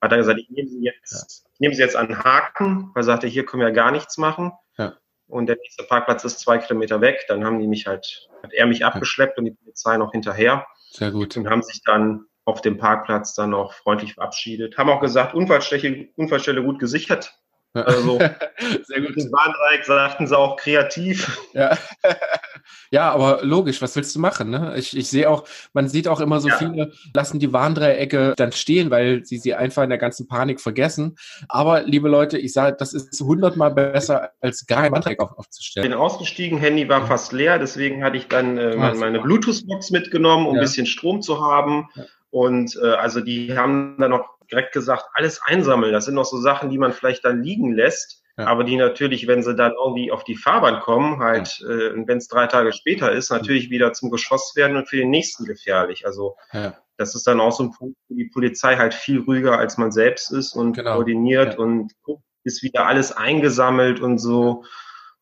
hat 0.04 0.12
er 0.12 0.18
gesagt, 0.18 0.40
ich 0.40 0.50
nehme 0.50 0.68
Sie 0.68 0.82
jetzt, 0.82 1.46
ich 1.54 1.60
nehme 1.60 1.74
Sie 1.74 1.82
jetzt 1.82 1.96
an 1.96 2.08
den 2.08 2.22
Haken, 2.22 2.90
weil 2.94 3.02
er 3.02 3.04
sagte, 3.04 3.26
hier 3.26 3.44
können 3.44 3.62
wir 3.62 3.72
gar 3.72 3.90
nichts 3.90 4.18
machen. 4.18 4.52
Ja. 4.78 4.94
Und 5.26 5.46
der 5.46 5.56
nächste 5.56 5.84
Parkplatz 5.84 6.24
ist 6.24 6.40
zwei 6.40 6.58
Kilometer 6.58 7.00
weg. 7.00 7.24
Dann 7.28 7.44
haben 7.44 7.58
die 7.58 7.66
mich 7.66 7.86
halt, 7.86 8.28
hat 8.42 8.52
er 8.52 8.66
mich 8.66 8.84
abgeschleppt 8.84 9.38
und 9.38 9.46
die 9.46 9.52
Polizei 9.52 9.96
noch 9.96 10.12
hinterher. 10.12 10.66
Sehr 10.90 11.10
gut. 11.10 11.36
Und 11.36 11.48
haben 11.48 11.62
sich 11.62 11.80
dann 11.84 12.26
auf 12.44 12.60
dem 12.60 12.76
Parkplatz 12.76 13.34
dann 13.34 13.54
auch 13.54 13.72
freundlich 13.72 14.14
verabschiedet. 14.14 14.76
Haben 14.76 14.90
auch 14.90 15.00
gesagt, 15.00 15.34
Unfallstelle, 15.34 16.08
Unfallstelle 16.16 16.62
gut 16.62 16.78
gesichert. 16.78 17.34
Also, 17.74 18.18
sehr 18.84 19.00
gut. 19.00 19.16
Das 19.16 19.32
Warndreieck 19.32 19.84
sagten 19.84 20.26
sie 20.28 20.38
auch 20.38 20.56
kreativ. 20.56 21.40
Ja. 21.52 21.76
ja, 22.90 23.10
aber 23.10 23.40
logisch, 23.42 23.82
was 23.82 23.96
willst 23.96 24.14
du 24.14 24.20
machen? 24.20 24.50
Ne? 24.50 24.74
Ich, 24.76 24.96
ich 24.96 25.08
sehe 25.08 25.28
auch, 25.28 25.44
man 25.72 25.88
sieht 25.88 26.06
auch 26.06 26.20
immer 26.20 26.40
so 26.40 26.48
ja. 26.48 26.56
viele, 26.56 26.92
lassen 27.14 27.40
die 27.40 27.52
Warndreiecke 27.52 28.34
dann 28.36 28.52
stehen, 28.52 28.90
weil 28.90 29.24
sie 29.24 29.38
sie 29.38 29.54
einfach 29.54 29.82
in 29.82 29.88
der 29.88 29.98
ganzen 29.98 30.28
Panik 30.28 30.60
vergessen. 30.60 31.16
Aber, 31.48 31.82
liebe 31.82 32.08
Leute, 32.08 32.38
ich 32.38 32.52
sage, 32.52 32.76
das 32.78 32.94
ist 32.94 33.20
hundertmal 33.20 33.72
besser, 33.72 34.30
als 34.40 34.66
gar 34.66 34.84
ein 34.84 34.92
Warndreieck 34.92 35.20
auf, 35.20 35.36
aufzustellen. 35.36 35.84
Ich 35.84 35.90
bin 35.90 35.98
ausgestiegen, 35.98 36.58
Handy 36.58 36.88
war 36.88 37.06
fast 37.06 37.32
leer, 37.32 37.58
deswegen 37.58 38.04
hatte 38.04 38.16
ich 38.16 38.28
dann 38.28 38.56
äh, 38.56 38.76
meine, 38.76 38.98
meine 38.98 39.20
Bluetooth-Box 39.20 39.90
mitgenommen, 39.90 40.46
um 40.46 40.54
ja. 40.54 40.60
ein 40.60 40.64
bisschen 40.64 40.86
Strom 40.86 41.22
zu 41.22 41.44
haben. 41.44 41.88
Und 42.30 42.76
äh, 42.82 42.88
also 42.88 43.20
die 43.20 43.56
haben 43.56 43.96
dann 43.98 44.10
noch 44.10 44.33
direkt 44.50 44.72
gesagt, 44.72 45.06
alles 45.14 45.40
einsammeln. 45.42 45.92
Das 45.92 46.04
sind 46.04 46.14
noch 46.14 46.24
so 46.24 46.38
Sachen, 46.38 46.70
die 46.70 46.78
man 46.78 46.92
vielleicht 46.92 47.24
dann 47.24 47.42
liegen 47.42 47.72
lässt. 47.72 48.22
Ja. 48.36 48.46
Aber 48.46 48.64
die 48.64 48.76
natürlich, 48.76 49.28
wenn 49.28 49.44
sie 49.44 49.54
dann 49.54 49.72
irgendwie 49.72 50.10
auf 50.10 50.24
die 50.24 50.36
Fahrbahn 50.36 50.80
kommen, 50.80 51.20
halt, 51.20 51.58
ja. 51.60 51.68
äh, 51.68 52.06
wenn 52.06 52.18
es 52.18 52.26
drei 52.26 52.46
Tage 52.48 52.72
später 52.72 53.12
ist, 53.12 53.30
natürlich 53.30 53.70
wieder 53.70 53.92
zum 53.92 54.10
Geschoss 54.10 54.54
werden 54.56 54.76
und 54.76 54.88
für 54.88 54.96
den 54.96 55.10
nächsten 55.10 55.44
gefährlich. 55.44 56.04
Also 56.04 56.36
ja. 56.52 56.76
das 56.96 57.14
ist 57.14 57.26
dann 57.28 57.40
auch 57.40 57.52
so 57.52 57.64
ein 57.64 57.72
Punkt, 57.72 57.96
wo 58.08 58.16
die 58.16 58.30
Polizei 58.32 58.76
halt 58.76 58.92
viel 58.92 59.20
ruhiger 59.20 59.58
als 59.58 59.78
man 59.78 59.92
selbst 59.92 60.32
ist 60.32 60.54
und 60.54 60.72
genau. 60.72 60.94
koordiniert 60.94 61.58
und 61.58 61.92
guckt, 62.02 62.24
ist 62.42 62.62
wieder 62.64 62.86
alles 62.86 63.12
eingesammelt 63.12 64.00
und 64.00 64.18
so. 64.18 64.64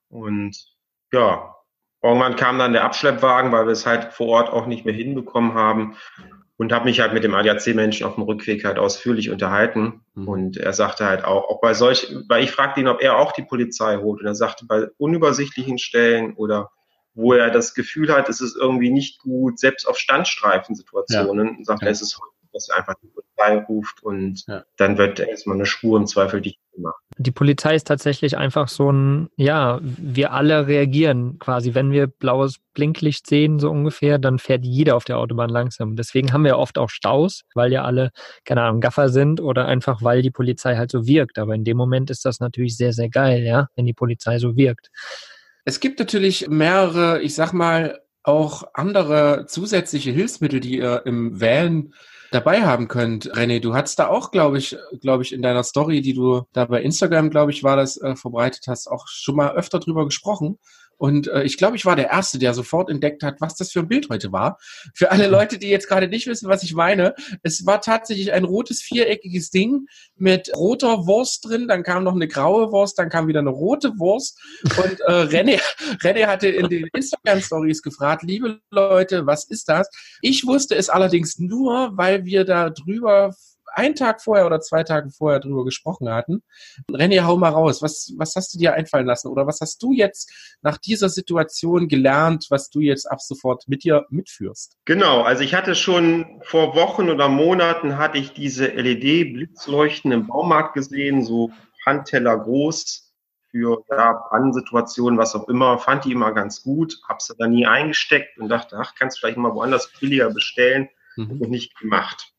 Und 0.08 0.56
ja, 1.12 1.54
irgendwann 2.02 2.36
kam 2.36 2.58
dann 2.58 2.72
der 2.72 2.84
Abschleppwagen, 2.84 3.52
weil 3.52 3.66
wir 3.66 3.72
es 3.72 3.84
halt 3.84 4.14
vor 4.14 4.28
Ort 4.28 4.50
auch 4.50 4.66
nicht 4.66 4.86
mehr 4.86 4.94
hinbekommen 4.94 5.52
haben 5.52 5.96
und 6.58 6.72
habe 6.72 6.84
mich 6.84 7.00
halt 7.00 7.12
mit 7.12 7.24
dem 7.24 7.34
ADAC-Menschen 7.34 8.06
auf 8.06 8.14
dem 8.14 8.24
Rückweg 8.24 8.64
halt 8.64 8.78
ausführlich 8.78 9.30
unterhalten. 9.30 10.04
Mhm. 10.14 10.28
Und 10.28 10.56
er 10.56 10.72
sagte 10.72 11.06
halt 11.06 11.24
auch, 11.24 11.48
auch 11.48 11.60
bei 11.60 11.74
solch, 11.74 12.14
weil 12.28 12.44
ich 12.44 12.50
fragte 12.50 12.80
ihn, 12.80 12.88
ob 12.88 13.02
er 13.02 13.16
auch 13.16 13.32
die 13.32 13.42
Polizei 13.42 13.96
holt. 13.96 14.20
Und 14.20 14.26
er 14.26 14.34
sagte, 14.34 14.66
bei 14.66 14.86
unübersichtlichen 14.98 15.78
Stellen 15.78 16.34
oder 16.34 16.70
wo 17.14 17.32
er 17.32 17.50
das 17.50 17.74
Gefühl 17.74 18.12
hat, 18.12 18.28
es 18.28 18.40
ist 18.40 18.56
irgendwie 18.56 18.90
nicht 18.90 19.20
gut, 19.20 19.58
selbst 19.58 19.86
auf 19.86 19.98
Standstreifensituationen, 19.98 21.56
ja. 21.58 21.64
sagt 21.64 21.82
er, 21.82 21.90
es 21.90 22.00
ist 22.00 22.18
dass 22.52 22.68
er 22.68 22.78
einfach 22.78 22.94
die 23.02 23.08
Polizei 23.08 23.64
ruft 23.66 24.02
und 24.02 24.44
ja. 24.46 24.64
dann 24.76 24.98
wird 24.98 25.20
erstmal 25.20 25.56
eine 25.56 25.66
Spur 25.66 25.98
im 25.98 26.06
Zweifel 26.06 26.40
dicht 26.40 26.58
gemacht. 26.72 27.00
Die 27.18 27.30
Polizei 27.30 27.74
ist 27.74 27.86
tatsächlich 27.86 28.36
einfach 28.36 28.68
so 28.68 28.90
ein, 28.90 29.28
ja, 29.36 29.78
wir 29.82 30.32
alle 30.32 30.66
reagieren 30.66 31.38
quasi. 31.38 31.74
Wenn 31.74 31.92
wir 31.92 32.06
blaues 32.06 32.58
Blinklicht 32.74 33.26
sehen, 33.26 33.58
so 33.58 33.70
ungefähr, 33.70 34.18
dann 34.18 34.38
fährt 34.38 34.64
jeder 34.64 34.96
auf 34.96 35.04
der 35.04 35.18
Autobahn 35.18 35.50
langsam. 35.50 35.96
Deswegen 35.96 36.32
haben 36.32 36.44
wir 36.44 36.58
oft 36.58 36.78
auch 36.78 36.90
Staus, 36.90 37.42
weil 37.54 37.72
ja 37.72 37.84
alle, 37.84 38.10
keine 38.44 38.62
Ahnung, 38.62 38.80
Gaffer 38.80 39.08
sind 39.08 39.40
oder 39.40 39.66
einfach, 39.66 40.02
weil 40.02 40.22
die 40.22 40.30
Polizei 40.30 40.76
halt 40.76 40.90
so 40.90 41.06
wirkt. 41.06 41.38
Aber 41.38 41.54
in 41.54 41.64
dem 41.64 41.76
Moment 41.76 42.10
ist 42.10 42.24
das 42.24 42.40
natürlich 42.40 42.76
sehr, 42.76 42.92
sehr 42.92 43.08
geil, 43.08 43.42
ja, 43.42 43.68
wenn 43.76 43.86
die 43.86 43.94
Polizei 43.94 44.38
so 44.38 44.56
wirkt. 44.56 44.88
Es 45.64 45.80
gibt 45.80 45.98
natürlich 46.00 46.48
mehrere, 46.48 47.20
ich 47.20 47.34
sag 47.34 47.52
mal, 47.52 48.00
auch 48.24 48.64
andere 48.74 49.46
zusätzliche 49.46 50.10
Hilfsmittel, 50.10 50.60
die 50.60 50.78
ihr 50.78 51.02
im 51.06 51.40
Van 51.40 51.92
dabei 52.34 52.62
haben 52.62 52.88
könnt. 52.88 53.32
René, 53.34 53.60
du 53.60 53.74
hattest 53.74 53.98
da 53.98 54.08
auch, 54.08 54.30
glaube 54.30 54.58
ich, 54.58 54.76
glaube 55.00 55.22
ich, 55.22 55.32
in 55.32 55.42
deiner 55.42 55.62
Story, 55.62 56.00
die 56.00 56.14
du 56.14 56.42
da 56.52 56.64
bei 56.64 56.82
Instagram, 56.82 57.30
glaube 57.30 57.52
ich, 57.52 57.62
war 57.62 57.76
das, 57.76 57.96
äh, 57.98 58.16
verbreitet 58.16 58.64
hast, 58.66 58.88
auch 58.88 59.06
schon 59.08 59.36
mal 59.36 59.52
öfter 59.52 59.78
drüber 59.78 60.04
gesprochen. 60.04 60.58
Und 61.02 61.26
äh, 61.26 61.42
ich 61.42 61.56
glaube, 61.56 61.74
ich 61.74 61.84
war 61.84 61.96
der 61.96 62.10
Erste, 62.10 62.38
der 62.38 62.54
sofort 62.54 62.88
entdeckt 62.88 63.24
hat, 63.24 63.40
was 63.40 63.56
das 63.56 63.72
für 63.72 63.80
ein 63.80 63.88
Bild 63.88 64.08
heute 64.08 64.30
war. 64.30 64.56
Für 64.94 65.10
alle 65.10 65.26
Leute, 65.26 65.58
die 65.58 65.66
jetzt 65.66 65.88
gerade 65.88 66.06
nicht 66.06 66.28
wissen, 66.28 66.48
was 66.48 66.62
ich 66.62 66.74
meine, 66.74 67.16
es 67.42 67.66
war 67.66 67.80
tatsächlich 67.80 68.32
ein 68.32 68.44
rotes 68.44 68.82
viereckiges 68.82 69.50
Ding 69.50 69.86
mit 70.14 70.52
roter 70.56 71.04
Wurst 71.04 71.44
drin, 71.44 71.66
dann 71.66 71.82
kam 71.82 72.04
noch 72.04 72.14
eine 72.14 72.28
graue 72.28 72.70
Wurst, 72.70 73.00
dann 73.00 73.08
kam 73.08 73.26
wieder 73.26 73.40
eine 73.40 73.50
rote 73.50 73.98
Wurst. 73.98 74.40
Und 74.62 75.00
äh, 75.00 75.12
René, 75.24 75.60
René 76.04 76.26
hatte 76.28 76.46
in 76.46 76.68
den 76.68 76.86
Instagram-Stories 76.92 77.82
gefragt, 77.82 78.22
liebe 78.22 78.60
Leute, 78.70 79.26
was 79.26 79.42
ist 79.50 79.68
das? 79.68 79.88
Ich 80.20 80.46
wusste 80.46 80.76
es 80.76 80.88
allerdings 80.88 81.36
nur, 81.40 81.90
weil 81.96 82.24
wir 82.26 82.44
da 82.44 82.70
drüber 82.70 83.34
einen 83.74 83.94
Tag 83.94 84.22
vorher 84.22 84.46
oder 84.46 84.60
zwei 84.60 84.82
Tage 84.82 85.10
vorher 85.10 85.40
drüber 85.40 85.64
gesprochen 85.64 86.08
hatten. 86.08 86.42
René, 86.90 87.22
hau 87.24 87.36
mal 87.36 87.50
raus. 87.50 87.82
Was, 87.82 88.12
was 88.16 88.34
hast 88.36 88.54
du 88.54 88.58
dir 88.58 88.74
einfallen 88.74 89.06
lassen? 89.06 89.28
Oder 89.28 89.46
was 89.46 89.60
hast 89.60 89.82
du 89.82 89.92
jetzt 89.92 90.30
nach 90.62 90.78
dieser 90.78 91.08
Situation 91.08 91.88
gelernt, 91.88 92.46
was 92.50 92.70
du 92.70 92.80
jetzt 92.80 93.10
ab 93.10 93.20
sofort 93.20 93.68
mit 93.68 93.84
dir 93.84 94.06
mitführst? 94.10 94.76
Genau, 94.84 95.22
also 95.22 95.42
ich 95.42 95.54
hatte 95.54 95.74
schon 95.74 96.40
vor 96.42 96.74
Wochen 96.74 97.10
oder 97.10 97.28
Monaten 97.28 97.98
hatte 97.98 98.18
ich 98.18 98.32
diese 98.32 98.66
LED-Blitzleuchten 98.66 100.12
im 100.12 100.26
Baumarkt 100.26 100.74
gesehen, 100.74 101.24
so 101.24 101.50
Handteller 101.84 102.38
groß 102.38 103.12
für 103.50 103.84
ja, 103.90 104.14
Pannensituationen, 104.30 105.18
was 105.18 105.34
auch 105.34 105.48
immer, 105.48 105.78
fand 105.78 106.04
die 106.04 106.12
immer 106.12 106.32
ganz 106.32 106.62
gut, 106.62 106.98
habe 107.08 107.18
sie 107.20 107.34
da 107.38 107.46
nie 107.46 107.66
eingesteckt 107.66 108.38
und 108.38 108.48
dachte, 108.48 108.76
ach, 108.78 108.94
kannst 108.98 109.16
du 109.16 109.20
vielleicht 109.20 109.36
mal 109.36 109.54
woanders 109.54 109.92
billiger 110.00 110.30
bestellen 110.30 110.88
mhm. 111.16 111.40
und 111.40 111.50
nicht 111.50 111.78
gemacht. 111.78 112.32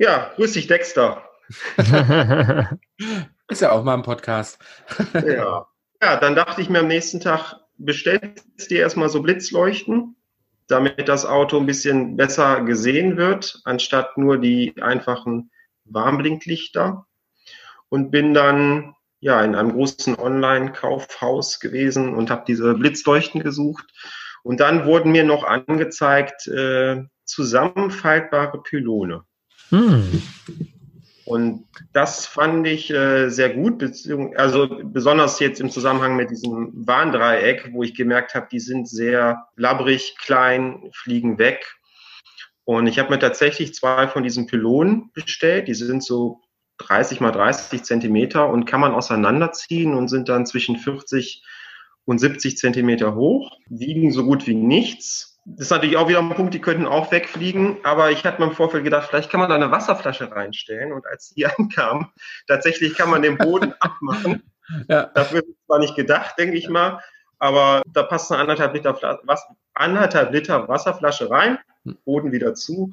Ja, 0.00 0.30
grüß 0.36 0.52
dich, 0.52 0.68
Dexter. 0.68 1.28
Ist 3.48 3.62
ja 3.62 3.72
auch 3.72 3.82
mal 3.82 3.94
ein 3.94 4.02
Podcast. 4.02 4.60
ja. 5.12 5.66
ja, 6.00 6.16
dann 6.20 6.36
dachte 6.36 6.60
ich 6.62 6.70
mir 6.70 6.78
am 6.78 6.86
nächsten 6.86 7.18
Tag, 7.18 7.56
bestellst 7.78 8.70
dir 8.70 8.78
erstmal 8.78 9.08
so 9.08 9.22
Blitzleuchten, 9.22 10.14
damit 10.68 11.08
das 11.08 11.26
Auto 11.26 11.58
ein 11.58 11.66
bisschen 11.66 12.16
besser 12.16 12.60
gesehen 12.60 13.16
wird, 13.16 13.60
anstatt 13.64 14.16
nur 14.16 14.38
die 14.38 14.80
einfachen 14.80 15.50
Warnblinklichter. 15.84 17.04
Und 17.88 18.12
bin 18.12 18.34
dann 18.34 18.94
ja 19.18 19.42
in 19.42 19.56
einem 19.56 19.72
großen 19.72 20.16
Online-Kaufhaus 20.16 21.58
gewesen 21.58 22.14
und 22.14 22.30
habe 22.30 22.44
diese 22.46 22.74
Blitzleuchten 22.74 23.42
gesucht. 23.42 23.86
Und 24.44 24.60
dann 24.60 24.86
wurden 24.86 25.10
mir 25.10 25.24
noch 25.24 25.42
angezeigt 25.42 26.46
äh, 26.46 27.02
zusammenfaltbare 27.24 28.62
Pylone. 28.62 29.24
Hm. 29.70 30.22
Und 31.24 31.66
das 31.92 32.24
fand 32.24 32.66
ich 32.66 32.90
äh, 32.90 33.28
sehr 33.28 33.50
gut, 33.50 33.84
also 34.36 34.80
besonders 34.82 35.40
jetzt 35.40 35.60
im 35.60 35.68
Zusammenhang 35.68 36.16
mit 36.16 36.30
diesem 36.30 36.72
Warndreieck, 36.86 37.68
wo 37.72 37.82
ich 37.82 37.94
gemerkt 37.94 38.34
habe, 38.34 38.48
die 38.50 38.60
sind 38.60 38.88
sehr 38.88 39.46
labbrig, 39.54 40.14
klein, 40.18 40.90
fliegen 40.94 41.38
weg. 41.38 41.76
Und 42.64 42.86
ich 42.86 42.98
habe 42.98 43.10
mir 43.10 43.18
tatsächlich 43.18 43.74
zwei 43.74 44.08
von 44.08 44.22
diesen 44.22 44.46
Pylonen 44.46 45.10
bestellt. 45.12 45.68
Die 45.68 45.74
sind 45.74 46.02
so 46.02 46.40
30 46.78 47.20
mal 47.20 47.32
30 47.32 47.82
Zentimeter 47.82 48.48
und 48.48 48.64
kann 48.64 48.80
man 48.80 48.94
auseinanderziehen 48.94 49.94
und 49.94 50.08
sind 50.08 50.28
dann 50.28 50.46
zwischen 50.46 50.76
40 50.76 51.42
und 52.06 52.18
70 52.18 52.56
Zentimeter 52.56 53.14
hoch, 53.14 53.58
wiegen 53.68 54.12
so 54.12 54.24
gut 54.24 54.46
wie 54.46 54.54
nichts. 54.54 55.37
Das 55.56 55.66
ist 55.66 55.70
natürlich 55.70 55.96
auch 55.96 56.08
wieder 56.08 56.18
ein 56.18 56.34
Punkt, 56.34 56.52
die 56.52 56.60
könnten 56.60 56.86
auch 56.86 57.10
wegfliegen, 57.10 57.78
aber 57.82 58.10
ich 58.10 58.24
hatte 58.24 58.40
mir 58.40 58.48
im 58.48 58.54
Vorfeld 58.54 58.84
gedacht, 58.84 59.08
vielleicht 59.08 59.30
kann 59.30 59.40
man 59.40 59.48
da 59.48 59.54
eine 59.54 59.70
Wasserflasche 59.70 60.30
reinstellen 60.30 60.92
und 60.92 61.06
als 61.06 61.30
die 61.30 61.46
ankam, 61.58 62.12
tatsächlich 62.46 62.94
kann 62.96 63.10
man 63.10 63.22
den 63.22 63.38
Boden 63.38 63.74
abmachen. 63.80 64.42
Ja. 64.88 65.06
Dafür 65.06 65.40
ist 65.40 65.66
zwar 65.66 65.78
nicht 65.78 65.96
gedacht, 65.96 66.38
denke 66.38 66.56
ich 66.56 66.68
mal, 66.68 67.00
aber 67.38 67.82
da 67.92 68.02
passt 68.02 68.30
eine 68.30 68.40
anderthalb 68.40 68.74
Liter, 68.74 69.18
was, 69.24 69.46
anderthalb 69.72 70.32
Liter 70.32 70.68
Wasserflasche 70.68 71.30
rein, 71.30 71.58
Boden 72.04 72.32
wieder 72.32 72.54
zu 72.54 72.92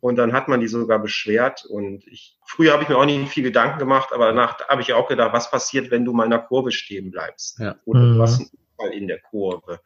und 0.00 0.16
dann 0.16 0.32
hat 0.32 0.46
man 0.46 0.60
die 0.60 0.68
sogar 0.68 0.98
beschwert. 0.98 1.64
Und 1.64 2.06
ich, 2.06 2.38
früher 2.44 2.72
habe 2.72 2.82
ich 2.82 2.88
mir 2.88 2.96
auch 2.96 3.04
nicht 3.04 3.32
viel 3.32 3.42
Gedanken 3.42 3.78
gemacht, 3.78 4.12
aber 4.12 4.26
danach 4.26 4.60
habe 4.68 4.82
ich 4.82 4.92
auch 4.92 5.08
gedacht, 5.08 5.32
was 5.32 5.50
passiert, 5.50 5.90
wenn 5.90 6.04
du 6.04 6.12
mal 6.12 6.24
in 6.24 6.30
der 6.30 6.40
Kurve 6.40 6.70
stehen 6.70 7.10
bleibst? 7.10 7.58
Ja. 7.58 7.76
Oder 7.84 8.14
du 8.14 8.22
hast 8.22 8.40
einen 8.40 8.50
Unfall 8.50 8.96
in 8.96 9.08
der 9.08 9.20
Kurve. 9.20 9.80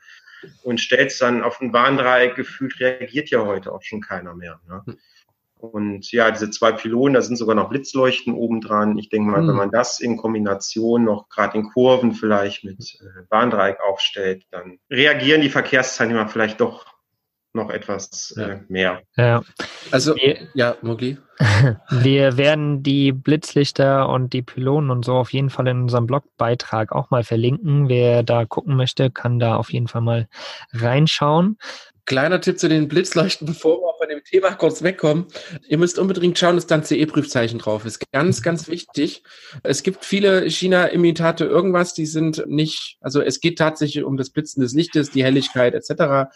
Und 0.62 0.80
stellst 0.80 1.20
dann 1.22 1.42
auf 1.42 1.60
ein 1.60 1.72
Warndreieck 1.72 2.34
gefühlt, 2.34 2.78
reagiert 2.80 3.30
ja 3.30 3.44
heute 3.44 3.72
auch 3.72 3.82
schon 3.82 4.00
keiner 4.00 4.34
mehr. 4.34 4.60
Ne? 4.68 4.82
Hm. 4.86 4.98
Und 5.60 6.10
ja, 6.10 6.30
diese 6.30 6.50
zwei 6.50 6.72
Pylonen, 6.72 7.12
da 7.12 7.20
sind 7.20 7.36
sogar 7.36 7.54
noch 7.54 7.68
Blitzleuchten 7.68 8.32
obendran. 8.32 8.96
Ich 8.96 9.10
denke 9.10 9.30
mal, 9.30 9.42
mhm. 9.42 9.48
wenn 9.48 9.56
man 9.56 9.70
das 9.70 10.00
in 10.00 10.16
Kombination 10.16 11.04
noch 11.04 11.28
gerade 11.28 11.58
in 11.58 11.64
Kurven 11.64 12.12
vielleicht 12.12 12.64
mit 12.64 12.98
äh, 13.00 13.30
Warndreieck 13.30 13.78
aufstellt, 13.80 14.46
dann 14.50 14.78
reagieren 14.90 15.42
die 15.42 15.50
Verkehrsteilnehmer 15.50 16.28
vielleicht 16.28 16.62
doch 16.62 16.86
noch 17.52 17.70
etwas 17.70 18.34
ja. 18.36 18.48
äh, 18.48 18.60
mehr. 18.68 19.02
Ja. 19.16 19.42
Also, 19.90 20.14
wir, 20.16 20.48
ja, 20.54 20.76
Mogli. 20.82 21.18
Wir 21.90 22.36
werden 22.36 22.82
die 22.82 23.12
Blitzlichter 23.12 24.10
und 24.10 24.34
die 24.34 24.42
Pylonen 24.42 24.90
und 24.90 25.06
so 25.06 25.14
auf 25.14 25.32
jeden 25.32 25.48
Fall 25.48 25.66
in 25.68 25.82
unserem 25.82 26.06
Blogbeitrag 26.06 26.92
auch 26.92 27.10
mal 27.10 27.24
verlinken. 27.24 27.88
Wer 27.88 28.22
da 28.22 28.44
gucken 28.44 28.76
möchte, 28.76 29.10
kann 29.10 29.38
da 29.38 29.56
auf 29.56 29.72
jeden 29.72 29.88
Fall 29.88 30.02
mal 30.02 30.28
reinschauen. 30.72 31.56
Kleiner 32.04 32.40
Tipp 32.40 32.58
zu 32.58 32.68
den 32.68 32.88
Blitzleuchten, 32.88 33.46
bevor 33.46 33.78
wir 33.78 33.94
von 33.96 34.08
dem 34.08 34.24
Thema 34.24 34.52
kurz 34.54 34.82
wegkommen. 34.82 35.26
Ihr 35.68 35.78
müsst 35.78 35.98
unbedingt 35.98 36.38
schauen, 36.38 36.56
dass 36.56 36.66
da 36.66 36.74
ein 36.74 36.84
CE-Prüfzeichen 36.84 37.58
drauf 37.58 37.84
ist. 37.84 38.00
Ganz, 38.12 38.42
ganz 38.42 38.68
wichtig. 38.68 39.22
Es 39.62 39.82
gibt 39.82 40.04
viele 40.04 40.48
China-Imitate 40.50 41.44
irgendwas, 41.44 41.94
die 41.94 42.06
sind 42.06 42.44
nicht, 42.48 42.96
also 43.00 43.20
es 43.20 43.40
geht 43.40 43.58
tatsächlich 43.58 44.04
um 44.04 44.16
das 44.16 44.30
Blitzen 44.30 44.60
des 44.60 44.74
Lichtes, 44.74 45.10
die 45.10 45.22
Helligkeit 45.22 45.74
etc. 45.74 46.32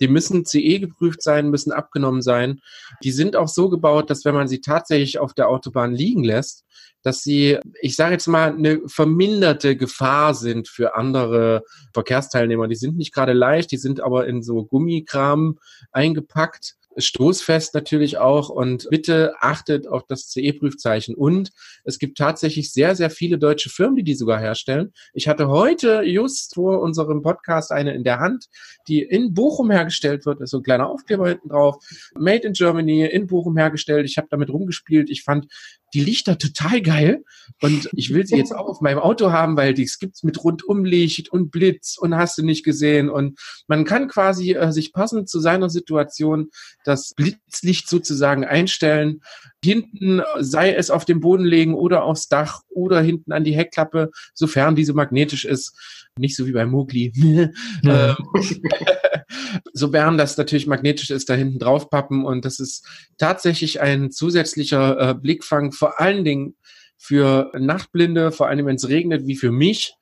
Die 0.00 0.08
müssen 0.08 0.44
CE 0.44 0.80
geprüft 0.80 1.22
sein, 1.22 1.50
müssen 1.50 1.72
abgenommen 1.72 2.22
sein. 2.22 2.60
Die 3.02 3.12
sind 3.12 3.36
auch 3.36 3.48
so 3.48 3.68
gebaut, 3.68 4.10
dass 4.10 4.24
wenn 4.24 4.34
man 4.34 4.48
sie 4.48 4.60
tatsächlich 4.60 5.18
auf 5.18 5.34
der 5.34 5.48
Autobahn 5.48 5.94
liegen 5.94 6.24
lässt, 6.24 6.64
dass 7.02 7.22
sie, 7.22 7.58
ich 7.80 7.96
sage 7.96 8.12
jetzt 8.12 8.26
mal, 8.26 8.52
eine 8.52 8.80
verminderte 8.86 9.76
Gefahr 9.76 10.34
sind 10.34 10.68
für 10.68 10.96
andere 10.96 11.62
Verkehrsteilnehmer. 11.94 12.68
Die 12.68 12.74
sind 12.74 12.96
nicht 12.96 13.14
gerade 13.14 13.32
leicht, 13.32 13.70
die 13.70 13.76
sind 13.76 14.00
aber 14.00 14.26
in 14.26 14.42
so 14.42 14.64
Gummikram 14.64 15.58
eingepackt 15.92 16.74
stoßfest 16.98 17.74
natürlich 17.74 18.18
auch 18.18 18.48
und 18.48 18.88
bitte 18.90 19.34
achtet 19.40 19.86
auf 19.86 20.04
das 20.06 20.28
CE-Prüfzeichen. 20.28 21.14
Und 21.14 21.50
es 21.84 21.98
gibt 21.98 22.18
tatsächlich 22.18 22.72
sehr, 22.72 22.94
sehr 22.94 23.10
viele 23.10 23.38
deutsche 23.38 23.70
Firmen, 23.70 23.96
die 23.96 24.04
die 24.04 24.14
sogar 24.14 24.40
herstellen. 24.40 24.92
Ich 25.14 25.28
hatte 25.28 25.48
heute 25.48 26.02
just 26.02 26.54
vor 26.54 26.80
unserem 26.80 27.22
Podcast 27.22 27.72
eine 27.72 27.94
in 27.94 28.04
der 28.04 28.20
Hand, 28.20 28.46
die 28.88 29.02
in 29.02 29.34
Bochum 29.34 29.70
hergestellt 29.70 30.26
wird. 30.26 30.40
Da 30.40 30.44
ist 30.44 30.50
so 30.50 30.58
ein 30.58 30.62
kleiner 30.62 30.88
Aufkleber 30.88 31.28
hinten 31.28 31.48
drauf. 31.48 31.76
Made 32.14 32.46
in 32.46 32.52
Germany, 32.52 33.06
in 33.06 33.26
Bochum 33.26 33.56
hergestellt. 33.56 34.06
Ich 34.06 34.18
habe 34.18 34.28
damit 34.30 34.50
rumgespielt. 34.50 35.10
Ich 35.10 35.22
fand 35.22 35.46
die 35.94 36.00
Lichter 36.00 36.38
total 36.38 36.82
geil 36.82 37.24
und 37.62 37.88
ich 37.92 38.12
will 38.12 38.26
sie 38.26 38.36
jetzt 38.36 38.52
auch 38.54 38.66
auf 38.66 38.80
meinem 38.80 38.98
Auto 38.98 39.32
haben, 39.32 39.56
weil 39.56 39.74
die 39.74 39.88
gibt's 39.98 40.22
mit 40.22 40.42
Rundumlicht 40.42 41.30
und 41.30 41.50
Blitz 41.50 41.96
und 41.98 42.14
hast 42.14 42.38
du 42.38 42.42
nicht 42.42 42.64
gesehen 42.64 43.08
und 43.08 43.38
man 43.66 43.84
kann 43.84 44.08
quasi 44.08 44.52
äh, 44.52 44.72
sich 44.72 44.92
passend 44.92 45.28
zu 45.28 45.40
seiner 45.40 45.70
Situation 45.70 46.50
das 46.84 47.14
Blitzlicht 47.14 47.88
sozusagen 47.88 48.44
einstellen, 48.44 49.20
hinten 49.64 50.22
sei 50.38 50.72
es 50.74 50.90
auf 50.90 51.04
den 51.04 51.20
Boden 51.20 51.44
legen 51.44 51.74
oder 51.74 52.04
aufs 52.04 52.28
Dach 52.28 52.62
oder 52.68 53.00
hinten 53.00 53.32
an 53.32 53.44
die 53.44 53.56
Heckklappe, 53.56 54.10
sofern 54.34 54.76
diese 54.76 54.94
magnetisch 54.94 55.44
ist. 55.44 55.74
Nicht 56.18 56.36
so 56.36 56.46
wie 56.46 56.52
bei. 56.52 56.66
Ja. 57.82 58.10
Ähm, 58.10 58.16
sofern 59.72 60.18
das 60.18 60.36
natürlich 60.36 60.66
magnetisch 60.66 61.10
ist, 61.10 61.28
da 61.28 61.34
hinten 61.34 61.58
draufpappen. 61.58 62.24
Und 62.24 62.44
das 62.44 62.60
ist 62.60 62.86
tatsächlich 63.18 63.80
ein 63.80 64.10
zusätzlicher 64.10 65.10
äh, 65.10 65.14
Blickfang, 65.14 65.72
vor 65.78 66.00
allen 66.00 66.24
Dingen 66.24 66.56
für 66.96 67.52
Nachtblinde, 67.56 68.32
vor 68.32 68.48
allem 68.48 68.66
wenn 68.66 68.76
es 68.76 68.88
regnet, 68.88 69.26
wie 69.26 69.36
für 69.36 69.52
mich, 69.52 69.94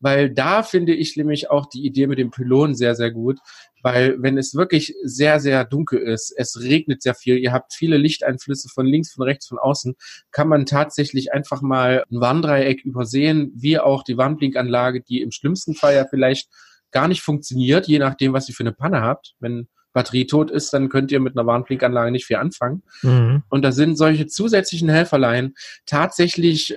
weil 0.00 0.30
da 0.30 0.62
finde 0.62 0.94
ich 0.94 1.16
nämlich 1.16 1.50
auch 1.50 1.66
die 1.66 1.84
Idee 1.84 2.06
mit 2.06 2.18
dem 2.18 2.30
Pylon 2.30 2.74
sehr, 2.74 2.94
sehr 2.94 3.10
gut, 3.10 3.38
weil 3.82 4.20
wenn 4.22 4.38
es 4.38 4.54
wirklich 4.54 4.94
sehr, 5.02 5.40
sehr 5.40 5.64
dunkel 5.64 6.00
ist, 6.00 6.32
es 6.36 6.60
regnet 6.60 7.02
sehr 7.02 7.14
viel, 7.14 7.38
ihr 7.38 7.52
habt 7.52 7.72
viele 7.72 7.96
Lichteinflüsse 7.96 8.68
von 8.68 8.86
links, 8.86 9.12
von 9.12 9.24
rechts, 9.24 9.46
von 9.46 9.58
außen, 9.58 9.96
kann 10.30 10.48
man 10.48 10.66
tatsächlich 10.66 11.32
einfach 11.32 11.62
mal 11.62 12.04
ein 12.10 12.20
Warndreieck 12.20 12.84
übersehen, 12.84 13.52
wie 13.54 13.78
auch 13.78 14.02
die 14.02 14.16
Warnblinkanlage, 14.16 15.02
die 15.02 15.20
im 15.20 15.30
schlimmsten 15.30 15.74
Fall 15.74 15.94
ja 15.94 16.06
vielleicht 16.08 16.48
gar 16.90 17.08
nicht 17.08 17.22
funktioniert, 17.22 17.86
je 17.86 17.98
nachdem, 17.98 18.32
was 18.32 18.48
ihr 18.48 18.54
für 18.54 18.62
eine 18.62 18.72
Panne 18.72 19.02
habt. 19.02 19.34
Wenn 19.40 19.68
Batterie 19.98 20.26
tot 20.26 20.50
ist, 20.52 20.72
dann 20.72 20.88
könnt 20.88 21.10
ihr 21.10 21.18
mit 21.18 21.36
einer 21.36 21.44
Warnblinkanlage 21.44 22.12
nicht 22.12 22.24
viel 22.24 22.36
anfangen. 22.36 22.84
Mhm. 23.02 23.42
Und 23.48 23.62
da 23.62 23.72
sind 23.72 23.98
solche 23.98 24.28
zusätzlichen 24.28 24.88
Helferlein 24.88 25.54
tatsächlich 25.86 26.72
äh, 26.72 26.76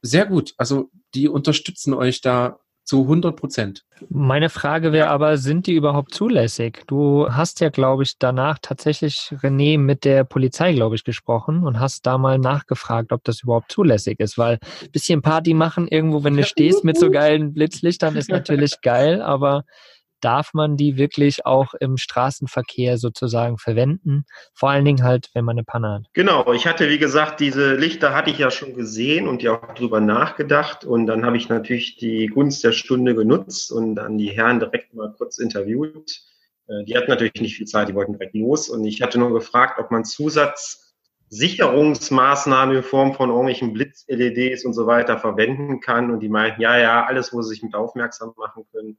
sehr 0.00 0.26
gut. 0.26 0.54
Also 0.56 0.90
die 1.16 1.28
unterstützen 1.28 1.92
euch 1.92 2.20
da 2.20 2.60
zu 2.84 3.02
100 3.02 3.34
Prozent. 3.34 3.84
Meine 4.10 4.48
Frage 4.48 4.92
wäre 4.92 5.08
aber, 5.08 5.38
sind 5.38 5.66
die 5.66 5.74
überhaupt 5.74 6.14
zulässig? 6.14 6.84
Du 6.86 7.26
hast 7.28 7.60
ja, 7.60 7.68
glaube 7.68 8.04
ich, 8.04 8.16
danach 8.18 8.58
tatsächlich, 8.62 9.34
René, 9.42 9.76
mit 9.76 10.04
der 10.04 10.22
Polizei, 10.22 10.72
glaube 10.72 10.94
ich, 10.94 11.02
gesprochen 11.02 11.64
und 11.64 11.80
hast 11.80 12.06
da 12.06 12.16
mal 12.16 12.38
nachgefragt, 12.38 13.10
ob 13.10 13.24
das 13.24 13.42
überhaupt 13.42 13.72
zulässig 13.72 14.20
ist, 14.20 14.38
weil 14.38 14.60
ein 14.82 14.90
bisschen 14.92 15.20
Party 15.20 15.52
machen 15.52 15.88
irgendwo, 15.88 16.22
wenn 16.22 16.36
du 16.36 16.44
stehst 16.44 16.84
mit 16.84 16.96
so 16.96 17.10
geilen 17.10 17.54
Blitzlichtern, 17.54 18.14
ist 18.14 18.30
natürlich 18.30 18.80
geil, 18.82 19.20
aber 19.20 19.64
darf 20.20 20.54
man 20.54 20.76
die 20.76 20.96
wirklich 20.96 21.46
auch 21.46 21.74
im 21.74 21.96
Straßenverkehr 21.96 22.98
sozusagen 22.98 23.58
verwenden? 23.58 24.24
Vor 24.54 24.70
allen 24.70 24.84
Dingen 24.84 25.02
halt, 25.02 25.30
wenn 25.34 25.44
man 25.44 25.54
eine 25.54 25.64
Panne 25.64 25.94
hat. 25.94 26.02
Genau, 26.12 26.52
ich 26.52 26.66
hatte, 26.66 26.88
wie 26.88 26.98
gesagt, 26.98 27.40
diese 27.40 27.74
Lichter 27.74 28.14
hatte 28.14 28.30
ich 28.30 28.38
ja 28.38 28.50
schon 28.50 28.74
gesehen 28.74 29.28
und 29.28 29.42
ja 29.42 29.52
auch 29.52 29.74
drüber 29.74 30.00
nachgedacht. 30.00 30.84
Und 30.84 31.06
dann 31.06 31.24
habe 31.24 31.36
ich 31.36 31.48
natürlich 31.48 31.96
die 31.96 32.26
Gunst 32.26 32.64
der 32.64 32.72
Stunde 32.72 33.14
genutzt 33.14 33.72
und 33.72 33.96
dann 33.96 34.18
die 34.18 34.30
Herren 34.30 34.60
direkt 34.60 34.94
mal 34.94 35.12
kurz 35.16 35.38
interviewt. 35.38 36.22
Äh, 36.68 36.84
die 36.84 36.96
hatten 36.96 37.10
natürlich 37.10 37.40
nicht 37.40 37.56
viel 37.56 37.66
Zeit, 37.66 37.88
die 37.88 37.94
wollten 37.94 38.12
direkt 38.12 38.34
los. 38.34 38.68
Und 38.68 38.84
ich 38.84 39.02
hatte 39.02 39.18
nur 39.18 39.32
gefragt, 39.32 39.78
ob 39.78 39.90
man 39.90 40.04
Zusatz 40.04 40.82
Sicherungsmaßnahmen 41.28 42.76
in 42.76 42.82
Form 42.84 43.14
von 43.14 43.30
irgendwelchen 43.30 43.72
Blitz-LEDs 43.72 44.64
und 44.64 44.74
so 44.74 44.86
weiter 44.86 45.18
verwenden 45.18 45.80
kann. 45.80 46.10
Und 46.10 46.20
die 46.20 46.28
meinten, 46.28 46.60
ja, 46.60 46.78
ja, 46.78 47.04
alles, 47.04 47.32
wo 47.32 47.42
sie 47.42 47.50
sich 47.50 47.62
mit 47.62 47.74
aufmerksam 47.74 48.32
machen 48.36 48.64
können. 48.72 48.98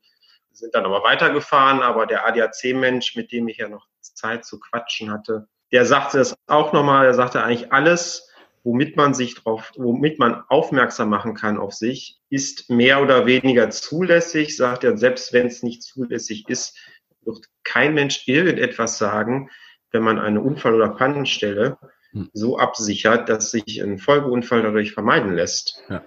Sind 0.57 0.73
dann 0.73 0.85
aber 0.85 1.03
weitergefahren, 1.03 1.83
aber 1.83 2.07
der 2.07 2.25
ADAC-Mensch, 2.25 3.15
mit 3.15 3.31
dem 3.31 3.47
ich 3.47 3.57
ja 3.57 3.69
noch 3.69 3.85
Zeit 4.01 4.43
zu 4.43 4.59
quatschen 4.59 5.11
hatte, 5.11 5.47
der 5.71 5.85
sagte 5.85 6.19
es 6.19 6.35
auch 6.47 6.73
nochmal, 6.73 7.05
er 7.05 7.13
sagte 7.13 7.43
eigentlich 7.43 7.71
alles, 7.71 8.27
womit 8.63 8.97
man 8.97 9.13
sich 9.13 9.35
drauf, 9.35 9.71
womit 9.75 10.17
man 10.17 10.43
aufmerksam 10.49 11.09
machen 11.09 11.35
kann 11.35 11.59
auf 11.59 11.73
sich, 11.73 12.19
ist 12.31 12.71
mehr 12.71 13.03
oder 13.03 13.27
weniger 13.27 13.69
zulässig, 13.69 14.57
sagt 14.57 14.83
er, 14.83 14.97
selbst 14.97 15.31
wenn 15.31 15.45
es 15.45 15.61
nicht 15.61 15.83
zulässig 15.83 16.49
ist, 16.49 16.75
wird 17.21 17.45
kein 17.63 17.93
Mensch 17.93 18.27
irgendetwas 18.27 18.97
sagen, 18.97 19.51
wenn 19.91 20.01
man 20.01 20.17
eine 20.17 20.41
Unfall- 20.41 20.73
oder 20.73 20.89
Pannenstelle 20.89 21.77
hm. 22.13 22.31
so 22.33 22.57
absichert, 22.57 23.29
dass 23.29 23.51
sich 23.51 23.79
ein 23.83 23.99
Folgeunfall 23.99 24.63
dadurch 24.63 24.91
vermeiden 24.91 25.35
lässt. 25.35 25.83
Ja. 25.87 26.03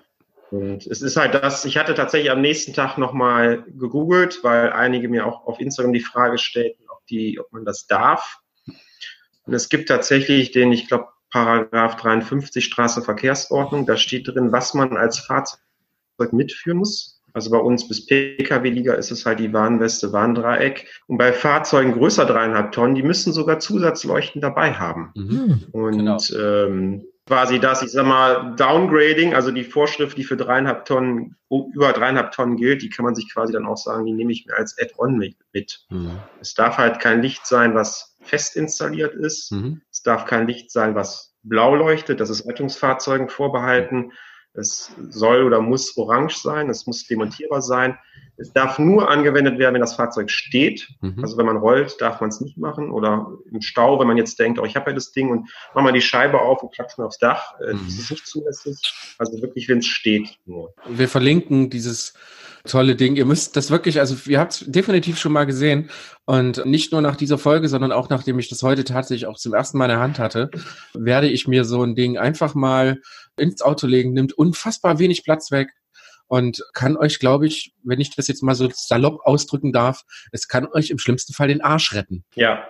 Und 0.50 0.86
es 0.86 1.00
ist 1.00 1.16
halt 1.16 1.34
das, 1.34 1.64
ich 1.64 1.76
hatte 1.76 1.94
tatsächlich 1.94 2.30
am 2.30 2.40
nächsten 2.40 2.72
Tag 2.72 2.98
nochmal 2.98 3.64
gegoogelt, 3.68 4.40
weil 4.42 4.72
einige 4.72 5.08
mir 5.08 5.26
auch 5.26 5.46
auf 5.46 5.60
Instagram 5.60 5.92
die 5.92 6.00
Frage 6.00 6.38
stellten, 6.38 6.84
ob, 6.88 7.06
die, 7.06 7.38
ob 7.38 7.52
man 7.52 7.64
das 7.64 7.86
darf. 7.86 8.38
Und 9.44 9.54
es 9.54 9.68
gibt 9.68 9.88
tatsächlich 9.88 10.50
den, 10.50 10.72
ich 10.72 10.88
glaube, 10.88 11.08
Paragraph 11.30 11.96
53 11.96 12.64
Straßenverkehrsordnung, 12.64 13.86
da 13.86 13.96
steht 13.96 14.26
drin, 14.26 14.50
was 14.50 14.74
man 14.74 14.96
als 14.96 15.20
Fahrzeug 15.20 15.60
mitführen 16.32 16.78
muss. 16.78 17.20
Also 17.32 17.50
bei 17.50 17.58
uns 17.58 17.86
bis 17.86 18.06
Pkw-Liga 18.06 18.94
ist 18.94 19.12
es 19.12 19.24
halt 19.24 19.38
die 19.38 19.52
Warnweste, 19.52 20.12
Warndreieck. 20.12 20.88
Und 21.06 21.18
bei 21.18 21.32
Fahrzeugen 21.32 21.92
größer 21.92 22.26
dreieinhalb 22.26 22.72
Tonnen, 22.72 22.96
die 22.96 23.04
müssen 23.04 23.32
sogar 23.32 23.60
Zusatzleuchten 23.60 24.40
dabei 24.40 24.72
haben. 24.72 25.12
Mhm, 25.14 25.64
und 25.70 25.96
genau. 25.98 26.18
ähm, 26.36 27.04
quasi 27.26 27.61
das, 27.61 27.83
ich 27.83 27.92
sag 27.92 28.06
mal, 28.06 28.54
Downgrading, 28.56 29.35
also 29.35 29.50
die 29.50 29.64
Vorschrift, 29.64 30.16
die 30.16 30.24
für 30.24 30.37
dreieinhalb 30.37 30.85
Tonnen, 30.85 31.37
über 31.48 31.92
dreieinhalb 31.92 32.33
Tonnen 32.33 32.56
gilt, 32.56 32.83
die 32.83 32.90
kann 32.90 33.04
man 33.04 33.14
sich 33.14 33.33
quasi 33.33 33.52
dann 33.52 33.66
auch 33.66 33.76
sagen, 33.76 34.06
die 34.06 34.12
nehme 34.12 34.33
ich 34.33 34.46
mir 34.46 34.56
als 34.56 34.76
Add-on 34.80 35.16
mit. 35.16 35.87
Mhm. 35.90 36.18
Es 36.40 36.54
darf 36.54 36.78
halt 36.78 37.00
kein 37.00 37.22
Licht 37.22 37.46
sein, 37.46 37.74
was 37.74 38.16
fest 38.22 38.56
installiert 38.56 39.14
ist. 39.14 39.52
Mhm. 39.52 39.80
Es 39.90 40.02
darf 40.02 40.24
kein 40.24 40.46
Licht 40.46 40.70
sein, 40.70 40.94
was 40.94 41.35
blau 41.42 41.74
leuchtet. 41.74 42.20
Das 42.20 42.30
ist 42.30 42.46
Rettungsfahrzeugen 42.46 43.28
vorbehalten. 43.28 43.96
Mhm. 43.96 44.12
Es 44.52 44.90
soll 45.10 45.44
oder 45.44 45.60
muss 45.60 45.96
orange 45.96 46.36
sein, 46.36 46.68
es 46.70 46.86
muss 46.86 47.06
demontierbar 47.06 47.62
sein. 47.62 47.96
Es 48.36 48.52
darf 48.52 48.78
nur 48.78 49.10
angewendet 49.10 49.58
werden, 49.58 49.74
wenn 49.74 49.80
das 49.82 49.94
Fahrzeug 49.94 50.30
steht. 50.30 50.88
Mhm. 51.02 51.22
Also 51.22 51.36
wenn 51.36 51.46
man 51.46 51.58
rollt, 51.58 52.00
darf 52.00 52.20
man 52.20 52.30
es 52.30 52.40
nicht 52.40 52.56
machen. 52.56 52.90
Oder 52.90 53.32
im 53.52 53.60
Stau, 53.60 54.00
wenn 54.00 54.06
man 54.06 54.16
jetzt 54.16 54.38
denkt, 54.38 54.58
oh, 54.58 54.64
ich 54.64 54.76
habe 54.76 54.90
ja 54.90 54.94
das 54.94 55.12
Ding 55.12 55.30
und 55.30 55.50
mach 55.74 55.82
mal 55.82 55.92
die 55.92 56.00
Scheibe 56.00 56.40
auf 56.40 56.62
und 56.62 56.72
klatscht 56.72 56.98
mal 56.98 57.04
aufs 57.04 57.18
Dach. 57.18 57.54
Äh, 57.60 57.74
mhm. 57.74 57.84
Das 57.84 57.98
ist 57.98 58.10
nicht 58.10 58.26
zulässig. 58.26 58.76
Also 59.18 59.40
wirklich, 59.42 59.68
wenn 59.68 59.78
es 59.78 59.86
steht 59.86 60.38
nur. 60.46 60.74
Wir 60.88 61.08
verlinken 61.08 61.68
dieses 61.68 62.14
tolle 62.64 62.96
Ding. 62.96 63.16
Ihr 63.16 63.24
müsst 63.24 63.56
das 63.56 63.70
wirklich, 63.70 64.00
also 64.00 64.16
ihr 64.30 64.38
habt 64.38 64.52
es 64.52 64.64
definitiv 64.66 65.18
schon 65.18 65.32
mal 65.32 65.44
gesehen. 65.44 65.90
Und 66.26 66.64
nicht 66.66 66.92
nur 66.92 67.00
nach 67.00 67.16
dieser 67.16 67.38
Folge, 67.38 67.68
sondern 67.68 67.92
auch 67.92 68.08
nachdem 68.08 68.38
ich 68.38 68.48
das 68.48 68.62
heute 68.62 68.84
tatsächlich 68.84 69.26
auch 69.26 69.38
zum 69.38 69.54
ersten 69.54 69.78
Mal 69.78 69.86
in 69.86 69.90
der 69.90 70.00
Hand 70.00 70.18
hatte, 70.18 70.50
werde 70.94 71.28
ich 71.28 71.48
mir 71.48 71.64
so 71.64 71.82
ein 71.82 71.94
Ding 71.94 72.18
einfach 72.18 72.54
mal 72.54 73.00
ins 73.36 73.62
Auto 73.62 73.86
legen, 73.86 74.12
nimmt 74.12 74.32
unfassbar 74.32 74.98
wenig 74.98 75.24
Platz 75.24 75.50
weg 75.50 75.70
und 76.28 76.62
kann 76.74 76.96
euch, 76.96 77.18
glaube 77.18 77.46
ich, 77.46 77.74
wenn 77.82 78.00
ich 78.00 78.14
das 78.14 78.28
jetzt 78.28 78.42
mal 78.42 78.54
so 78.54 78.68
salopp 78.72 79.20
ausdrücken 79.24 79.72
darf, 79.72 80.04
es 80.30 80.46
kann 80.46 80.68
euch 80.72 80.90
im 80.90 80.98
schlimmsten 80.98 81.32
Fall 81.32 81.48
den 81.48 81.60
Arsch 81.60 81.92
retten. 81.94 82.24
Ja, 82.34 82.62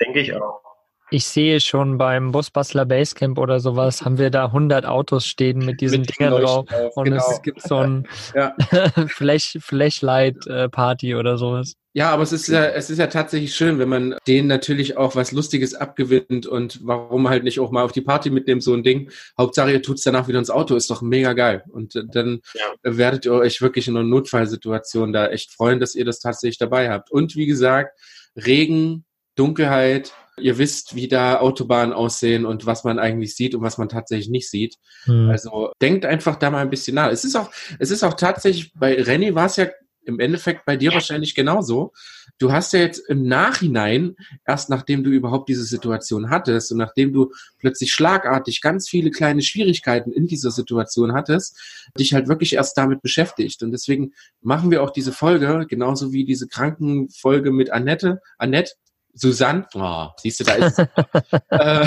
denke 0.00 0.20
ich 0.20 0.34
auch. 0.34 0.65
Ich 1.10 1.26
sehe 1.26 1.60
schon 1.60 1.98
beim 1.98 2.32
Busbastler 2.32 2.84
Basecamp 2.84 3.38
oder 3.38 3.60
sowas, 3.60 4.04
haben 4.04 4.18
wir 4.18 4.30
da 4.30 4.46
100 4.46 4.86
Autos 4.86 5.24
stehen 5.24 5.58
mit 5.58 5.80
diesen 5.80 6.00
mit 6.00 6.18
Dingern 6.18 6.42
drauf. 6.42 6.66
Und 6.94 7.04
genau. 7.04 7.24
es 7.30 7.42
gibt 7.42 7.62
so 7.62 7.76
ein 7.76 8.08
Flash, 9.06 9.56
Flashlight-Party 9.60 11.14
oder 11.14 11.38
sowas. 11.38 11.74
Ja, 11.96 12.10
aber 12.10 12.24
es 12.24 12.32
ist 12.32 12.48
ja, 12.48 12.66
es 12.66 12.90
ist 12.90 12.98
ja 12.98 13.06
tatsächlich 13.06 13.54
schön, 13.54 13.78
wenn 13.78 13.88
man 13.88 14.16
denen 14.26 14.48
natürlich 14.48 14.98
auch 14.98 15.16
was 15.16 15.32
Lustiges 15.32 15.74
abgewinnt 15.74 16.46
und 16.46 16.80
warum 16.84 17.30
halt 17.30 17.42
nicht 17.42 17.58
auch 17.58 17.70
mal 17.70 17.84
auf 17.84 17.92
die 17.92 18.02
Party 18.02 18.28
mitnehmen, 18.28 18.60
so 18.60 18.74
ein 18.74 18.82
Ding. 18.82 19.10
Hauptsache, 19.38 19.72
ihr 19.72 19.82
tut's 19.82 20.02
danach 20.02 20.28
wieder 20.28 20.38
ins 20.38 20.50
Auto, 20.50 20.76
ist 20.76 20.90
doch 20.90 21.00
mega 21.00 21.32
geil. 21.32 21.64
Und 21.70 21.94
dann 22.12 22.40
ja. 22.52 22.64
werdet 22.82 23.24
ihr 23.24 23.32
euch 23.32 23.62
wirklich 23.62 23.88
in 23.88 23.96
einer 23.96 24.04
Notfallsituation 24.04 25.14
da 25.14 25.28
echt 25.28 25.52
freuen, 25.52 25.80
dass 25.80 25.94
ihr 25.94 26.04
das 26.04 26.20
tatsächlich 26.20 26.58
dabei 26.58 26.90
habt. 26.90 27.10
Und 27.10 27.34
wie 27.34 27.46
gesagt, 27.46 27.98
Regen, 28.36 29.06
Dunkelheit, 29.36 30.12
Ihr 30.38 30.58
wisst, 30.58 30.94
wie 30.94 31.08
da 31.08 31.40
Autobahnen 31.40 31.94
aussehen 31.94 32.44
und 32.44 32.66
was 32.66 32.84
man 32.84 32.98
eigentlich 32.98 33.34
sieht 33.34 33.54
und 33.54 33.62
was 33.62 33.78
man 33.78 33.88
tatsächlich 33.88 34.28
nicht 34.28 34.50
sieht. 34.50 34.76
Hm. 35.04 35.30
Also 35.30 35.70
denkt 35.80 36.04
einfach 36.04 36.36
da 36.36 36.50
mal 36.50 36.60
ein 36.60 36.70
bisschen 36.70 36.94
nach. 36.94 37.10
Es 37.10 37.24
ist 37.24 37.36
auch, 37.36 37.50
es 37.78 37.90
ist 37.90 38.02
auch 38.02 38.14
tatsächlich, 38.14 38.72
bei 38.74 39.00
Renny 39.02 39.34
war 39.34 39.46
es 39.46 39.56
ja 39.56 39.66
im 40.06 40.20
Endeffekt 40.20 40.64
bei 40.64 40.76
dir 40.76 40.92
wahrscheinlich 40.92 41.34
genauso. 41.34 41.92
Du 42.38 42.52
hast 42.52 42.72
ja 42.72 42.80
jetzt 42.80 42.98
im 43.08 43.26
Nachhinein, 43.26 44.16
erst 44.46 44.70
nachdem 44.70 45.02
du 45.02 45.10
überhaupt 45.10 45.48
diese 45.48 45.64
Situation 45.64 46.30
hattest 46.30 46.70
und 46.70 46.78
nachdem 46.78 47.12
du 47.12 47.32
plötzlich 47.58 47.92
schlagartig 47.92 48.60
ganz 48.60 48.88
viele 48.88 49.10
kleine 49.10 49.42
Schwierigkeiten 49.42 50.12
in 50.12 50.26
dieser 50.26 50.50
Situation 50.50 51.12
hattest, 51.12 51.58
dich 51.98 52.14
halt 52.14 52.28
wirklich 52.28 52.54
erst 52.54 52.78
damit 52.78 53.02
beschäftigt. 53.02 53.62
Und 53.62 53.72
deswegen 53.72 54.12
machen 54.40 54.70
wir 54.70 54.82
auch 54.82 54.90
diese 54.90 55.12
Folge, 55.12 55.66
genauso 55.68 56.12
wie 56.12 56.24
diese 56.24 56.46
Krankenfolge 56.46 57.50
mit 57.50 57.70
Annette, 57.70 58.20
Annette, 58.38 58.74
Susanne, 59.16 59.66
oh, 59.74 60.08
siehst 60.18 60.40
du, 60.40 60.44
da 60.44 60.54
ist 60.54 60.78
äh, 61.48 61.86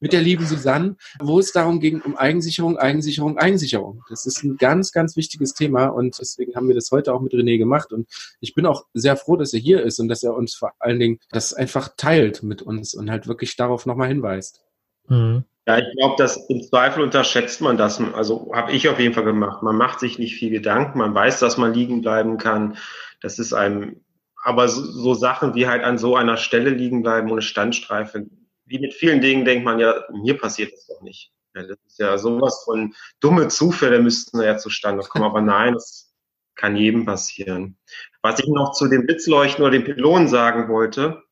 mit 0.00 0.12
der 0.12 0.22
lieben 0.22 0.46
Susanne, 0.46 0.96
wo 1.20 1.40
es 1.40 1.52
darum 1.52 1.80
ging, 1.80 2.00
um 2.00 2.16
Eigensicherung, 2.16 2.78
Eigensicherung, 2.78 3.38
Eigensicherung. 3.38 4.02
Das 4.08 4.24
ist 4.24 4.44
ein 4.44 4.56
ganz, 4.56 4.92
ganz 4.92 5.16
wichtiges 5.16 5.52
Thema 5.54 5.86
und 5.86 6.18
deswegen 6.18 6.54
haben 6.54 6.68
wir 6.68 6.76
das 6.76 6.90
heute 6.92 7.12
auch 7.12 7.20
mit 7.20 7.32
René 7.32 7.58
gemacht 7.58 7.92
und 7.92 8.08
ich 8.40 8.54
bin 8.54 8.66
auch 8.66 8.84
sehr 8.94 9.16
froh, 9.16 9.36
dass 9.36 9.52
er 9.52 9.60
hier 9.60 9.82
ist 9.82 9.98
und 9.98 10.08
dass 10.08 10.22
er 10.22 10.34
uns 10.34 10.54
vor 10.54 10.72
allen 10.78 11.00
Dingen 11.00 11.18
das 11.30 11.54
einfach 11.54 11.90
teilt 11.96 12.44
mit 12.44 12.62
uns 12.62 12.94
und 12.94 13.10
halt 13.10 13.26
wirklich 13.26 13.56
darauf 13.56 13.84
nochmal 13.84 14.08
hinweist. 14.08 14.62
Mhm. 15.08 15.44
Ja, 15.66 15.78
ich 15.78 15.86
glaube, 15.96 16.16
dass 16.18 16.36
im 16.48 16.62
Zweifel 16.62 17.02
unterschätzt 17.02 17.62
man 17.62 17.78
das. 17.78 17.98
Also 17.98 18.52
habe 18.54 18.72
ich 18.72 18.88
auf 18.88 19.00
jeden 19.00 19.14
Fall 19.14 19.24
gemacht. 19.24 19.62
Man 19.62 19.76
macht 19.76 19.98
sich 19.98 20.18
nicht 20.18 20.36
viel 20.36 20.50
Gedanken. 20.50 20.98
Man 20.98 21.14
weiß, 21.14 21.40
dass 21.40 21.56
man 21.56 21.72
liegen 21.72 22.02
bleiben 22.02 22.36
kann. 22.36 22.76
Das 23.22 23.38
ist 23.38 23.54
einem 23.54 24.03
aber 24.44 24.68
so, 24.68 24.84
so 24.84 25.14
Sachen 25.14 25.54
wie 25.54 25.66
halt 25.66 25.82
an 25.82 25.98
so 25.98 26.16
einer 26.16 26.36
Stelle 26.36 26.70
liegen 26.70 27.02
bleiben 27.02 27.30
ohne 27.32 27.42
Standstreife, 27.42 28.26
wie 28.66 28.78
mit 28.78 28.94
vielen 28.94 29.20
Dingen 29.20 29.44
denkt 29.44 29.64
man 29.64 29.78
ja, 29.78 30.04
mir 30.12 30.38
passiert 30.38 30.72
das 30.72 30.86
doch 30.86 31.00
nicht. 31.02 31.32
Ja, 31.54 31.62
das 31.62 31.78
ist 31.86 31.98
ja 31.98 32.18
sowas 32.18 32.62
von 32.64 32.94
dumme 33.20 33.48
Zufälle 33.48 34.00
müssten 34.00 34.40
ja 34.40 34.58
zustande 34.58 35.02
kommen, 35.04 35.24
aber 35.24 35.40
nein, 35.40 35.74
das 35.74 36.12
kann 36.56 36.76
jedem 36.76 37.06
passieren. 37.06 37.78
Was 38.22 38.38
ich 38.38 38.48
noch 38.48 38.72
zu 38.72 38.88
den 38.88 39.06
Blitzleuchten 39.06 39.64
oder 39.64 39.72
den 39.72 39.84
Pylonen 39.84 40.28
sagen 40.28 40.68
wollte, 40.68 41.22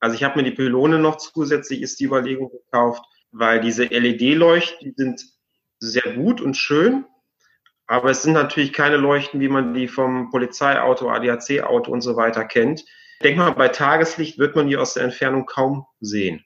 also 0.00 0.14
ich 0.14 0.24
habe 0.24 0.38
mir 0.38 0.44
die 0.44 0.56
Pylone 0.56 0.98
noch 0.98 1.16
zusätzlich 1.16 1.80
ist 1.80 2.00
die 2.00 2.04
Überlegung 2.04 2.50
gekauft, 2.50 3.04
weil 3.30 3.60
diese 3.60 3.84
LED-Leuchten, 3.84 4.78
die 4.80 4.94
sind 4.94 5.24
sehr 5.78 6.14
gut 6.14 6.40
und 6.40 6.54
schön, 6.54 7.06
aber 7.92 8.10
es 8.10 8.22
sind 8.22 8.32
natürlich 8.32 8.72
keine 8.72 8.96
Leuchten, 8.96 9.38
wie 9.40 9.50
man 9.50 9.74
die 9.74 9.86
vom 9.86 10.30
Polizeiauto, 10.30 11.10
ADAC-Auto 11.10 11.92
und 11.92 12.00
so 12.00 12.16
weiter 12.16 12.46
kennt. 12.46 12.80
Ich 12.80 13.22
denke 13.22 13.40
mal, 13.40 13.50
bei 13.50 13.68
Tageslicht 13.68 14.38
wird 14.38 14.56
man 14.56 14.66
die 14.66 14.78
aus 14.78 14.94
der 14.94 15.04
Entfernung 15.04 15.44
kaum 15.44 15.84
sehen, 16.00 16.42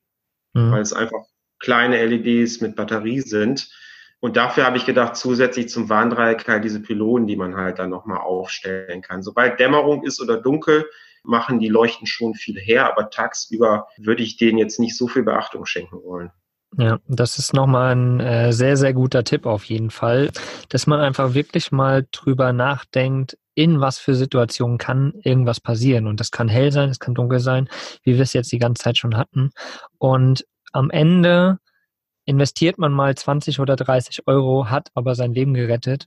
mhm. 0.54 0.72
weil 0.72 0.82
es 0.82 0.92
einfach 0.92 1.20
kleine 1.60 2.04
LEDs 2.04 2.60
mit 2.62 2.74
Batterie 2.74 3.20
sind. 3.20 3.70
Und 4.18 4.36
dafür 4.36 4.64
habe 4.64 4.76
ich 4.76 4.86
gedacht, 4.86 5.14
zusätzlich 5.14 5.68
zum 5.68 5.88
Warndreieck 5.88 6.48
halt 6.48 6.64
diese 6.64 6.82
Pylonen, 6.82 7.28
die 7.28 7.36
man 7.36 7.54
halt 7.54 7.78
dann 7.78 7.90
nochmal 7.90 8.18
aufstellen 8.18 9.02
kann. 9.02 9.22
Sobald 9.22 9.60
Dämmerung 9.60 10.02
ist 10.02 10.20
oder 10.20 10.38
dunkel, 10.38 10.90
machen 11.22 11.60
die 11.60 11.68
Leuchten 11.68 12.08
schon 12.08 12.34
viel 12.34 12.58
her, 12.58 12.90
aber 12.90 13.08
tagsüber 13.08 13.86
würde 13.98 14.24
ich 14.24 14.36
denen 14.36 14.58
jetzt 14.58 14.80
nicht 14.80 14.96
so 14.96 15.06
viel 15.06 15.22
Beachtung 15.22 15.64
schenken 15.64 16.02
wollen. 16.02 16.32
Ja, 16.78 16.98
das 17.08 17.38
ist 17.38 17.54
nochmal 17.54 17.94
ein 17.94 18.20
äh, 18.20 18.52
sehr, 18.52 18.76
sehr 18.76 18.92
guter 18.92 19.24
Tipp 19.24 19.46
auf 19.46 19.64
jeden 19.64 19.90
Fall, 19.90 20.30
dass 20.68 20.86
man 20.86 21.00
einfach 21.00 21.32
wirklich 21.34 21.72
mal 21.72 22.06
drüber 22.10 22.52
nachdenkt, 22.52 23.38
in 23.54 23.80
was 23.80 23.98
für 23.98 24.14
Situationen 24.14 24.76
kann 24.76 25.14
irgendwas 25.22 25.60
passieren. 25.60 26.06
Und 26.06 26.20
das 26.20 26.30
kann 26.30 26.48
hell 26.48 26.72
sein, 26.72 26.90
es 26.90 26.98
kann 26.98 27.14
dunkel 27.14 27.40
sein, 27.40 27.68
wie 28.02 28.14
wir 28.14 28.22
es 28.22 28.34
jetzt 28.34 28.52
die 28.52 28.58
ganze 28.58 28.82
Zeit 28.82 28.98
schon 28.98 29.16
hatten. 29.16 29.50
Und 29.98 30.44
am 30.72 30.90
Ende 30.90 31.58
investiert 32.26 32.78
man 32.78 32.92
mal 32.92 33.14
20 33.14 33.60
oder 33.60 33.76
30 33.76 34.26
Euro, 34.26 34.68
hat 34.68 34.90
aber 34.94 35.14
sein 35.14 35.32
Leben 35.32 35.54
gerettet, 35.54 36.06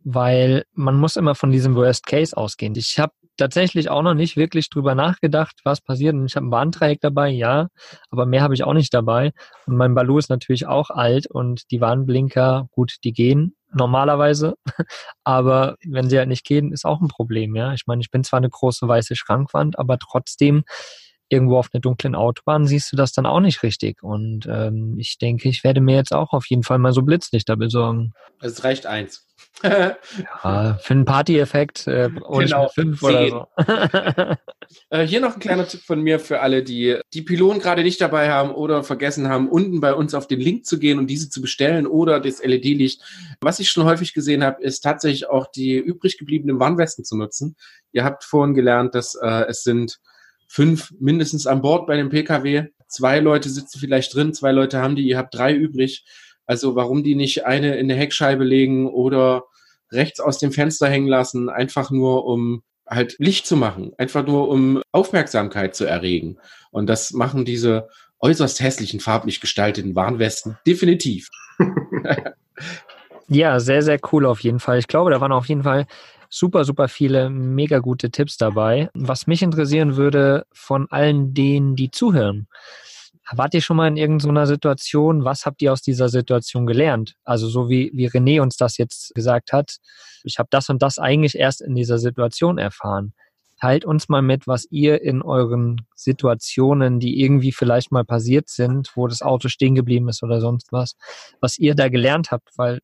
weil 0.00 0.64
man 0.74 0.96
muss 0.96 1.16
immer 1.16 1.34
von 1.34 1.50
diesem 1.50 1.74
Worst 1.76 2.04
Case 2.06 2.36
ausgehen. 2.36 2.74
Ich 2.74 2.98
habe 2.98 3.12
tatsächlich 3.36 3.90
auch 3.90 4.02
noch 4.02 4.14
nicht 4.14 4.36
wirklich 4.36 4.68
drüber 4.70 4.94
nachgedacht, 4.94 5.60
was 5.64 5.80
passiert. 5.80 6.14
Und 6.14 6.26
ich 6.26 6.36
habe 6.36 6.46
ein 6.46 6.50
Warndreieck 6.50 7.00
dabei, 7.00 7.28
ja, 7.30 7.68
aber 8.10 8.26
mehr 8.26 8.42
habe 8.42 8.54
ich 8.54 8.64
auch 8.64 8.74
nicht 8.74 8.92
dabei. 8.92 9.32
Und 9.66 9.76
mein 9.76 9.94
Balu 9.94 10.18
ist 10.18 10.30
natürlich 10.30 10.66
auch 10.66 10.90
alt 10.90 11.26
und 11.26 11.70
die 11.70 11.80
Warnblinker, 11.80 12.68
gut, 12.72 12.96
die 13.04 13.12
gehen 13.12 13.56
normalerweise, 13.72 14.54
aber 15.24 15.76
wenn 15.86 16.10
sie 16.10 16.18
halt 16.18 16.28
nicht 16.28 16.44
gehen, 16.44 16.72
ist 16.72 16.84
auch 16.84 17.00
ein 17.00 17.08
Problem, 17.08 17.54
ja. 17.54 17.72
Ich 17.72 17.86
meine, 17.86 18.02
ich 18.02 18.10
bin 18.10 18.24
zwar 18.24 18.38
eine 18.38 18.50
große 18.50 18.86
weiße 18.86 19.16
Schrankwand, 19.16 19.78
aber 19.78 19.98
trotzdem 19.98 20.64
irgendwo 21.30 21.56
auf 21.58 21.68
einer 21.72 21.80
dunklen 21.80 22.14
Autobahn 22.14 22.66
siehst 22.66 22.92
du 22.92 22.96
das 22.96 23.12
dann 23.12 23.24
auch 23.24 23.40
nicht 23.40 23.62
richtig. 23.62 24.02
Und 24.02 24.46
ähm, 24.50 24.96
ich 24.98 25.18
denke, 25.18 25.48
ich 25.48 25.64
werde 25.64 25.80
mir 25.80 25.96
jetzt 25.96 26.12
auch 26.12 26.32
auf 26.32 26.46
jeden 26.46 26.62
Fall 26.62 26.78
mal 26.78 26.92
so 26.92 27.02
Blitzlichter 27.02 27.56
besorgen. 27.56 28.12
Es 28.40 28.64
reicht 28.64 28.86
eins. 28.86 29.26
ja, 29.62 30.78
für 30.80 30.94
einen 30.94 31.04
Party-Effekt 31.04 31.86
äh, 31.86 32.08
oder 32.26 32.46
genau, 32.46 32.68
fünf 32.68 33.02
oder 33.02 33.28
so. 33.28 33.46
äh, 34.90 35.06
hier 35.06 35.20
noch 35.20 35.34
ein 35.34 35.40
kleiner 35.40 35.68
Tipp 35.68 35.82
von 35.82 36.00
mir 36.00 36.18
für 36.18 36.40
alle, 36.40 36.62
die 36.62 36.98
die 37.12 37.22
Pylonen 37.22 37.60
gerade 37.60 37.82
nicht 37.82 38.00
dabei 38.00 38.30
haben 38.30 38.52
oder 38.52 38.82
vergessen 38.84 39.28
haben, 39.28 39.50
unten 39.50 39.80
bei 39.80 39.92
uns 39.92 40.14
auf 40.14 40.26
den 40.26 40.40
Link 40.40 40.64
zu 40.64 40.78
gehen 40.78 40.98
und 40.98 41.08
diese 41.08 41.28
zu 41.28 41.42
bestellen 41.42 41.86
oder 41.86 42.20
das 42.20 42.42
LED-Licht. 42.42 43.02
Was 43.40 43.60
ich 43.60 43.70
schon 43.70 43.84
häufig 43.84 44.14
gesehen 44.14 44.42
habe, 44.42 44.62
ist 44.62 44.80
tatsächlich 44.80 45.28
auch 45.28 45.46
die 45.46 45.76
übrig 45.76 46.16
gebliebenen 46.16 46.58
Warnwesten 46.58 47.04
zu 47.04 47.16
nutzen. 47.16 47.56
Ihr 47.92 48.04
habt 48.04 48.24
vorhin 48.24 48.54
gelernt, 48.54 48.94
dass 48.94 49.14
äh, 49.14 49.44
es 49.48 49.62
sind 49.62 50.00
fünf 50.50 50.92
mindestens 50.98 51.46
an 51.46 51.62
Bord 51.62 51.86
bei 51.86 51.96
dem 51.96 52.10
PKW. 52.10 52.64
Zwei 52.88 53.20
Leute 53.20 53.48
sitzen 53.48 53.78
vielleicht 53.78 54.14
drin, 54.14 54.34
zwei 54.34 54.52
Leute 54.52 54.78
haben 54.78 54.96
die, 54.96 55.06
ihr 55.06 55.16
habt 55.16 55.34
drei 55.34 55.54
übrig 55.54 56.04
also 56.50 56.74
warum 56.74 57.04
die 57.04 57.14
nicht 57.14 57.46
eine 57.46 57.76
in 57.76 57.86
der 57.86 57.96
Heckscheibe 57.96 58.42
legen 58.42 58.88
oder 58.88 59.44
rechts 59.92 60.18
aus 60.18 60.38
dem 60.38 60.50
Fenster 60.50 60.88
hängen 60.88 61.06
lassen, 61.06 61.48
einfach 61.48 61.92
nur 61.92 62.24
um 62.26 62.64
halt 62.88 63.14
Licht 63.20 63.46
zu 63.46 63.56
machen, 63.56 63.92
einfach 63.98 64.26
nur 64.26 64.48
um 64.48 64.82
Aufmerksamkeit 64.90 65.76
zu 65.76 65.84
erregen. 65.84 66.38
Und 66.72 66.88
das 66.88 67.12
machen 67.12 67.44
diese 67.44 67.86
äußerst 68.18 68.58
hässlichen, 68.58 68.98
farblich 68.98 69.40
gestalteten 69.40 69.94
Warnwesten 69.94 70.58
definitiv. 70.66 71.28
ja, 73.28 73.60
sehr, 73.60 73.82
sehr 73.82 74.00
cool 74.10 74.26
auf 74.26 74.40
jeden 74.40 74.58
Fall. 74.58 74.80
Ich 74.80 74.88
glaube, 74.88 75.12
da 75.12 75.20
waren 75.20 75.30
auf 75.30 75.46
jeden 75.46 75.62
Fall 75.62 75.86
super, 76.30 76.64
super 76.64 76.88
viele 76.88 77.28
mega 77.28 77.80
gute 77.80 78.10
Tipps 78.10 78.36
dabei. 78.38 78.88
Was 78.94 79.26
mich 79.26 79.42
interessieren 79.42 79.96
würde 79.96 80.44
von 80.52 80.86
allen 80.90 81.34
denen, 81.34 81.76
die 81.76 81.90
zuhören. 81.90 82.46
Wart 83.32 83.54
ihr 83.54 83.60
schon 83.60 83.76
mal 83.76 83.86
in 83.86 83.96
irgendeiner 83.96 84.46
Situation? 84.46 85.24
Was 85.24 85.46
habt 85.46 85.62
ihr 85.62 85.72
aus 85.72 85.82
dieser 85.82 86.08
Situation 86.08 86.66
gelernt? 86.66 87.14
Also 87.24 87.48
so 87.48 87.68
wie, 87.68 87.90
wie 87.94 88.08
René 88.08 88.40
uns 88.40 88.56
das 88.56 88.76
jetzt 88.76 89.14
gesagt 89.14 89.52
hat, 89.52 89.76
ich 90.24 90.38
habe 90.38 90.48
das 90.50 90.68
und 90.68 90.82
das 90.82 90.98
eigentlich 90.98 91.36
erst 91.36 91.60
in 91.60 91.74
dieser 91.74 91.98
Situation 91.98 92.58
erfahren. 92.58 93.12
Teilt 93.60 93.84
uns 93.84 94.08
mal 94.08 94.22
mit, 94.22 94.46
was 94.46 94.66
ihr 94.70 95.02
in 95.02 95.22
euren 95.22 95.86
Situationen, 95.94 96.98
die 96.98 97.20
irgendwie 97.20 97.52
vielleicht 97.52 97.92
mal 97.92 98.04
passiert 98.04 98.48
sind, 98.48 98.90
wo 98.96 99.06
das 99.06 99.22
Auto 99.22 99.48
stehen 99.48 99.74
geblieben 99.74 100.08
ist 100.08 100.22
oder 100.22 100.40
sonst 100.40 100.72
was, 100.72 100.96
was 101.40 101.58
ihr 101.58 101.74
da 101.74 101.88
gelernt 101.88 102.30
habt, 102.30 102.48
weil 102.56 102.80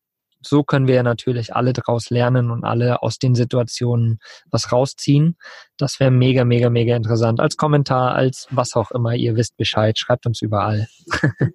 so 0.47 0.63
können 0.63 0.87
wir 0.87 0.95
ja 0.95 1.03
natürlich 1.03 1.55
alle 1.55 1.73
daraus 1.73 2.09
lernen 2.09 2.51
und 2.51 2.63
alle 2.63 3.01
aus 3.03 3.19
den 3.19 3.35
Situationen 3.35 4.19
was 4.49 4.71
rausziehen. 4.71 5.37
Das 5.77 5.99
wäre 5.99 6.11
mega, 6.11 6.45
mega, 6.45 6.69
mega 6.69 6.95
interessant. 6.95 7.39
Als 7.39 7.57
Kommentar, 7.57 8.15
als 8.15 8.47
was 8.51 8.75
auch 8.75 8.91
immer, 8.91 9.13
ihr 9.15 9.35
wisst 9.35 9.57
Bescheid, 9.57 9.97
schreibt 9.97 10.25
uns 10.25 10.41
überall. 10.41 10.87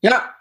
ja, 0.00 0.34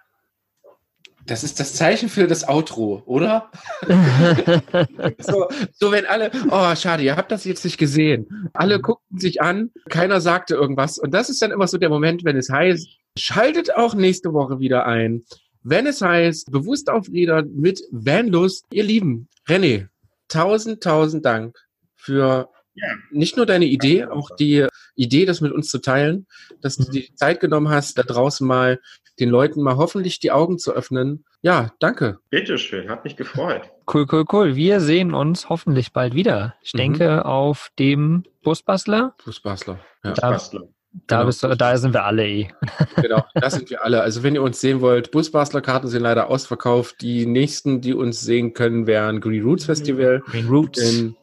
das 1.28 1.44
ist 1.44 1.60
das 1.60 1.74
Zeichen 1.74 2.08
für 2.08 2.26
das 2.26 2.48
Outro, 2.48 3.04
oder? 3.06 3.52
so, 5.20 5.48
so, 5.74 5.92
wenn 5.92 6.06
alle, 6.06 6.32
oh, 6.50 6.74
schade, 6.76 7.04
ihr 7.04 7.18
habt 7.18 7.32
das 7.32 7.44
jetzt 7.44 7.66
nicht 7.66 7.78
gesehen. 7.78 8.50
Alle 8.54 8.80
guckten 8.80 9.20
sich 9.20 9.42
an, 9.42 9.72
keiner 9.90 10.22
sagte 10.22 10.56
irgendwas. 10.56 10.98
Und 10.98 11.14
das 11.14 11.30
ist 11.30 11.42
dann 11.42 11.52
immer 11.52 11.68
so 11.68 11.78
der 11.78 11.90
Moment, 11.90 12.24
wenn 12.24 12.38
es 12.38 12.50
heißt, 12.50 12.88
schaltet 13.18 13.76
auch 13.76 13.94
nächste 13.94 14.34
Woche 14.34 14.60
wieder 14.60 14.86
ein 14.86 15.24
wenn 15.70 15.86
es 15.86 16.02
heißt, 16.02 16.52
bewusst 16.52 16.90
auf 16.90 17.10
mit 17.10 17.82
Vanlust. 17.92 18.66
Ihr 18.72 18.84
Lieben, 18.84 19.28
René, 19.48 19.88
tausend, 20.30 20.82
tausend 20.82 21.26
Dank 21.26 21.58
für 21.96 22.50
ja. 22.76 22.88
nicht 23.12 23.36
nur 23.36 23.46
deine 23.46 23.66
Idee, 23.66 24.06
auch 24.06 24.30
die 24.38 24.66
Idee, 24.96 25.26
das 25.26 25.42
mit 25.42 25.52
uns 25.52 25.70
zu 25.70 25.80
teilen, 25.80 26.26
dass 26.62 26.78
du 26.78 26.84
mhm. 26.84 26.92
dir 26.92 27.02
die 27.02 27.16
Zeit 27.16 27.40
genommen 27.40 27.70
hast, 27.70 27.98
da 27.98 28.04
draußen 28.04 28.48
mal 28.48 28.80
den 29.20 29.30
Leuten 29.30 29.62
mal 29.62 29.78
hoffentlich 29.78 30.20
die 30.20 30.32
Augen 30.32 30.58
zu 30.58 30.74
öffnen. 30.74 31.26
Ja, 31.42 31.74
danke. 31.80 32.20
Bitteschön, 32.30 32.90
hat 32.90 33.04
mich 33.04 33.18
gefreut. 33.18 33.64
Cool, 33.92 34.06
cool, 34.12 34.26
cool. 34.32 34.56
Wir 34.56 34.80
sehen 34.80 35.14
uns 35.14 35.50
hoffentlich 35.50 35.92
bald 35.92 36.14
wieder. 36.14 36.56
Ich 36.62 36.74
mhm. 36.74 36.78
denke 36.78 37.26
auf 37.26 37.72
dem 37.78 38.24
Busbastler. 38.44 39.16
Busbastler, 39.24 39.80
ja. 40.04 40.12
Busbastler. 40.12 40.68
Da, 41.06 41.18
genau. 41.18 41.28
bist 41.28 41.44
du, 41.44 41.56
da 41.56 41.78
sind 41.78 41.94
wir 41.94 42.04
alle 42.04 42.28
eh. 42.28 42.48
Genau, 42.96 43.24
da 43.36 43.50
sind 43.50 43.70
wir 43.70 43.84
alle. 43.84 44.02
Also 44.02 44.24
wenn 44.24 44.34
ihr 44.34 44.42
uns 44.42 44.60
sehen 44.60 44.82
wollt, 44.82 45.12
Busbastler-Karten 45.12 45.88
sind 45.88 46.02
leider 46.02 46.30
ausverkauft. 46.30 47.02
Die 47.02 47.26
nächsten, 47.26 47.82
die 47.82 47.94
uns 47.94 48.22
sehen 48.22 48.54
können, 48.54 48.88
wären 48.88 49.22
Green 49.22 49.44
Roots 49.44 49.66
Festival. 49.66 50.22
Green 50.26 50.48
Roots. 50.48 50.80
In, 50.80 51.16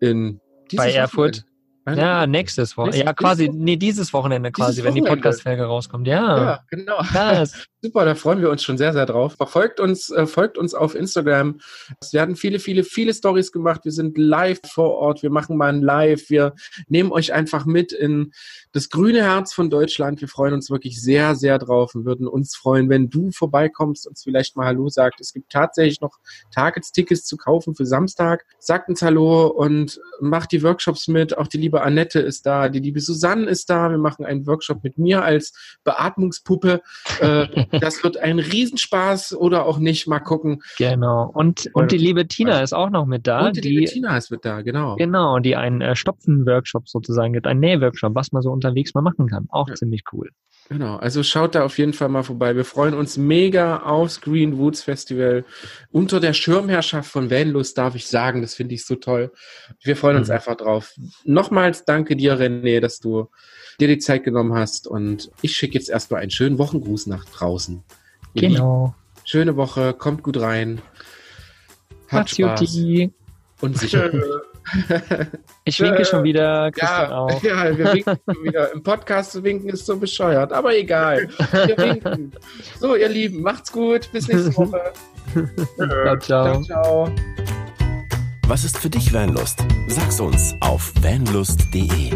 in 0.00 0.40
bei 0.74 0.92
Erfurt. 0.92 1.44
Ja, 1.86 2.26
nächstes 2.26 2.76
Wochenende. 2.76 3.04
Ja, 3.04 3.12
quasi, 3.12 3.50
nee, 3.52 3.76
dieses 3.76 4.12
Wochenende 4.12 4.52
quasi, 4.52 4.84
wenn 4.84 4.94
die 4.94 5.02
Podcast-Folge 5.02 5.64
rauskommt. 5.64 6.06
Ja, 6.06 6.36
ja 6.38 6.60
genau. 6.70 6.98
Krass. 6.98 7.66
Super, 7.84 8.04
da 8.04 8.14
freuen 8.14 8.40
wir 8.40 8.48
uns 8.48 8.62
schon 8.62 8.78
sehr, 8.78 8.92
sehr 8.92 9.06
drauf. 9.06 9.34
Verfolgt 9.34 9.80
uns, 9.80 10.08
äh, 10.10 10.28
folgt 10.28 10.56
uns 10.56 10.72
auf 10.72 10.94
Instagram. 10.94 11.58
Wir 12.12 12.20
hatten 12.20 12.36
viele, 12.36 12.60
viele, 12.60 12.84
viele 12.84 13.12
Stories 13.12 13.50
gemacht. 13.50 13.80
Wir 13.82 13.90
sind 13.90 14.16
live 14.16 14.60
vor 14.72 14.90
Ort. 14.90 15.24
Wir 15.24 15.30
machen 15.30 15.56
mal 15.56 15.70
ein 15.70 15.82
Live. 15.82 16.30
Wir 16.30 16.54
nehmen 16.86 17.10
euch 17.10 17.32
einfach 17.32 17.66
mit 17.66 17.90
in 17.90 18.30
das 18.70 18.88
grüne 18.88 19.24
Herz 19.24 19.52
von 19.52 19.68
Deutschland. 19.68 20.20
Wir 20.20 20.28
freuen 20.28 20.54
uns 20.54 20.70
wirklich 20.70 21.02
sehr, 21.02 21.34
sehr 21.34 21.58
drauf 21.58 21.96
und 21.96 22.04
würden 22.04 22.28
uns 22.28 22.54
freuen, 22.54 22.88
wenn 22.88 23.10
du 23.10 23.32
vorbeikommst, 23.32 24.06
uns 24.06 24.22
vielleicht 24.22 24.56
mal 24.56 24.66
Hallo 24.66 24.88
sagt. 24.88 25.20
Es 25.20 25.32
gibt 25.32 25.50
tatsächlich 25.50 26.00
noch 26.00 26.20
Targets-Tickets 26.52 27.24
zu 27.24 27.36
kaufen 27.36 27.74
für 27.74 27.84
Samstag. 27.84 28.44
Sagt 28.60 28.90
uns 28.90 29.02
Hallo 29.02 29.48
und 29.48 30.00
macht 30.20 30.52
die 30.52 30.62
Workshops 30.62 31.08
mit. 31.08 31.36
Auch 31.36 31.48
die 31.48 31.58
liebe 31.58 31.82
Annette 31.82 32.20
ist 32.20 32.46
da. 32.46 32.68
Die 32.68 32.78
liebe 32.78 33.00
Susanne 33.00 33.50
ist 33.50 33.68
da. 33.70 33.90
Wir 33.90 33.98
machen 33.98 34.24
einen 34.24 34.46
Workshop 34.46 34.84
mit 34.84 34.98
mir 34.98 35.24
als 35.24 35.52
Beatmungspuppe. 35.82 36.80
Äh, 37.18 37.71
das 37.80 38.02
wird 38.04 38.18
ein 38.18 38.38
Riesenspaß 38.38 39.34
oder 39.34 39.66
auch 39.66 39.78
nicht. 39.78 40.06
Mal 40.06 40.20
gucken. 40.20 40.62
Genau. 40.78 41.30
Und, 41.32 41.70
und 41.74 41.92
die 41.92 41.98
liebe 41.98 42.26
Tina 42.26 42.60
ist 42.60 42.72
auch 42.72 42.90
noch 42.90 43.06
mit 43.06 43.26
da. 43.26 43.46
Und 43.46 43.56
die, 43.56 43.60
die 43.60 43.68
liebe 43.68 43.90
Tina 43.90 44.16
ist 44.16 44.30
mit 44.30 44.44
da, 44.44 44.62
genau. 44.62 44.96
Genau, 44.96 45.38
die 45.38 45.56
einen 45.56 45.80
äh, 45.80 45.96
Stopfen-Workshop 45.96 46.88
sozusagen 46.88 47.32
gibt, 47.32 47.46
einen 47.46 47.60
Näh-Workshop, 47.60 48.14
was 48.14 48.32
man 48.32 48.42
so 48.42 48.50
unterwegs 48.50 48.94
mal 48.94 49.02
machen 49.02 49.28
kann. 49.28 49.46
Auch 49.50 49.68
ja. 49.68 49.74
ziemlich 49.74 50.02
cool. 50.12 50.30
Genau, 50.68 50.96
also 50.96 51.22
schaut 51.22 51.54
da 51.54 51.64
auf 51.64 51.76
jeden 51.76 51.92
Fall 51.92 52.08
mal 52.08 52.22
vorbei. 52.22 52.56
Wir 52.56 52.64
freuen 52.64 52.94
uns 52.94 53.16
mega 53.16 53.82
aufs 53.82 54.20
Green 54.20 54.58
Woods 54.58 54.82
Festival. 54.82 55.44
Unter 55.90 56.18
der 56.18 56.32
Schirmherrschaft 56.32 57.10
von 57.10 57.30
Vanlust 57.30 57.76
darf 57.76 57.94
ich 57.94 58.06
sagen, 58.06 58.40
das 58.40 58.54
finde 58.54 58.74
ich 58.74 58.86
so 58.86 58.94
toll. 58.94 59.32
Wir 59.82 59.96
freuen 59.96 60.16
uns 60.16 60.28
mhm. 60.28 60.34
einfach 60.34 60.56
drauf. 60.56 60.94
Nochmals 61.24 61.84
danke 61.84 62.16
dir, 62.16 62.38
René, 62.38 62.80
dass 62.80 63.00
du 63.00 63.28
dir 63.80 63.88
die 63.88 63.98
Zeit 63.98 64.24
genommen 64.24 64.54
hast. 64.54 64.86
Und 64.86 65.30
ich 65.42 65.54
schicke 65.56 65.74
jetzt 65.74 65.90
erstmal 65.90 66.22
einen 66.22 66.30
schönen 66.30 66.58
Wochengruß 66.58 67.06
nach 67.06 67.24
draußen. 67.26 67.82
Genau. 68.34 68.94
Schöne 69.24 69.56
Woche, 69.56 69.92
kommt 69.92 70.22
gut 70.22 70.40
rein. 70.40 70.80
Hat 72.08 72.30
Spaß. 72.30 72.60
Juti. 72.60 73.12
Und 73.60 73.78
sicher. 73.78 74.10
Ich 75.64 75.80
winke 75.80 76.04
schon 76.04 76.24
wieder, 76.24 76.70
Christian 76.72 77.10
ja, 77.10 77.16
auch. 77.16 77.42
Ja, 77.42 77.76
wir 77.76 77.92
winken 77.92 78.16
schon 78.26 78.44
wieder. 78.44 78.72
Im 78.72 78.82
Podcast 78.82 79.32
zu 79.32 79.42
winken 79.44 79.70
ist 79.70 79.86
so 79.86 79.96
bescheuert, 79.96 80.52
aber 80.52 80.76
egal. 80.76 81.28
Wir 81.52 81.78
winken. 81.78 82.32
So, 82.80 82.96
ihr 82.96 83.08
Lieben, 83.08 83.42
macht's 83.42 83.70
gut. 83.70 84.10
Bis 84.12 84.28
nächste 84.28 84.56
Woche. 84.56 84.92
ciao, 85.76 86.16
ciao. 86.18 86.18
ciao, 86.18 86.62
ciao. 86.62 87.12
Was 88.48 88.64
ist 88.64 88.76
für 88.78 88.90
dich 88.90 89.12
Vanlust? 89.12 89.64
Sag's 89.88 90.20
uns 90.20 90.54
auf 90.60 90.92
vanlust.de. 91.00 92.10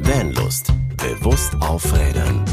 Vanlust. 0.00 0.72
Bewusst 0.96 1.54
aufrädern. 1.60 2.44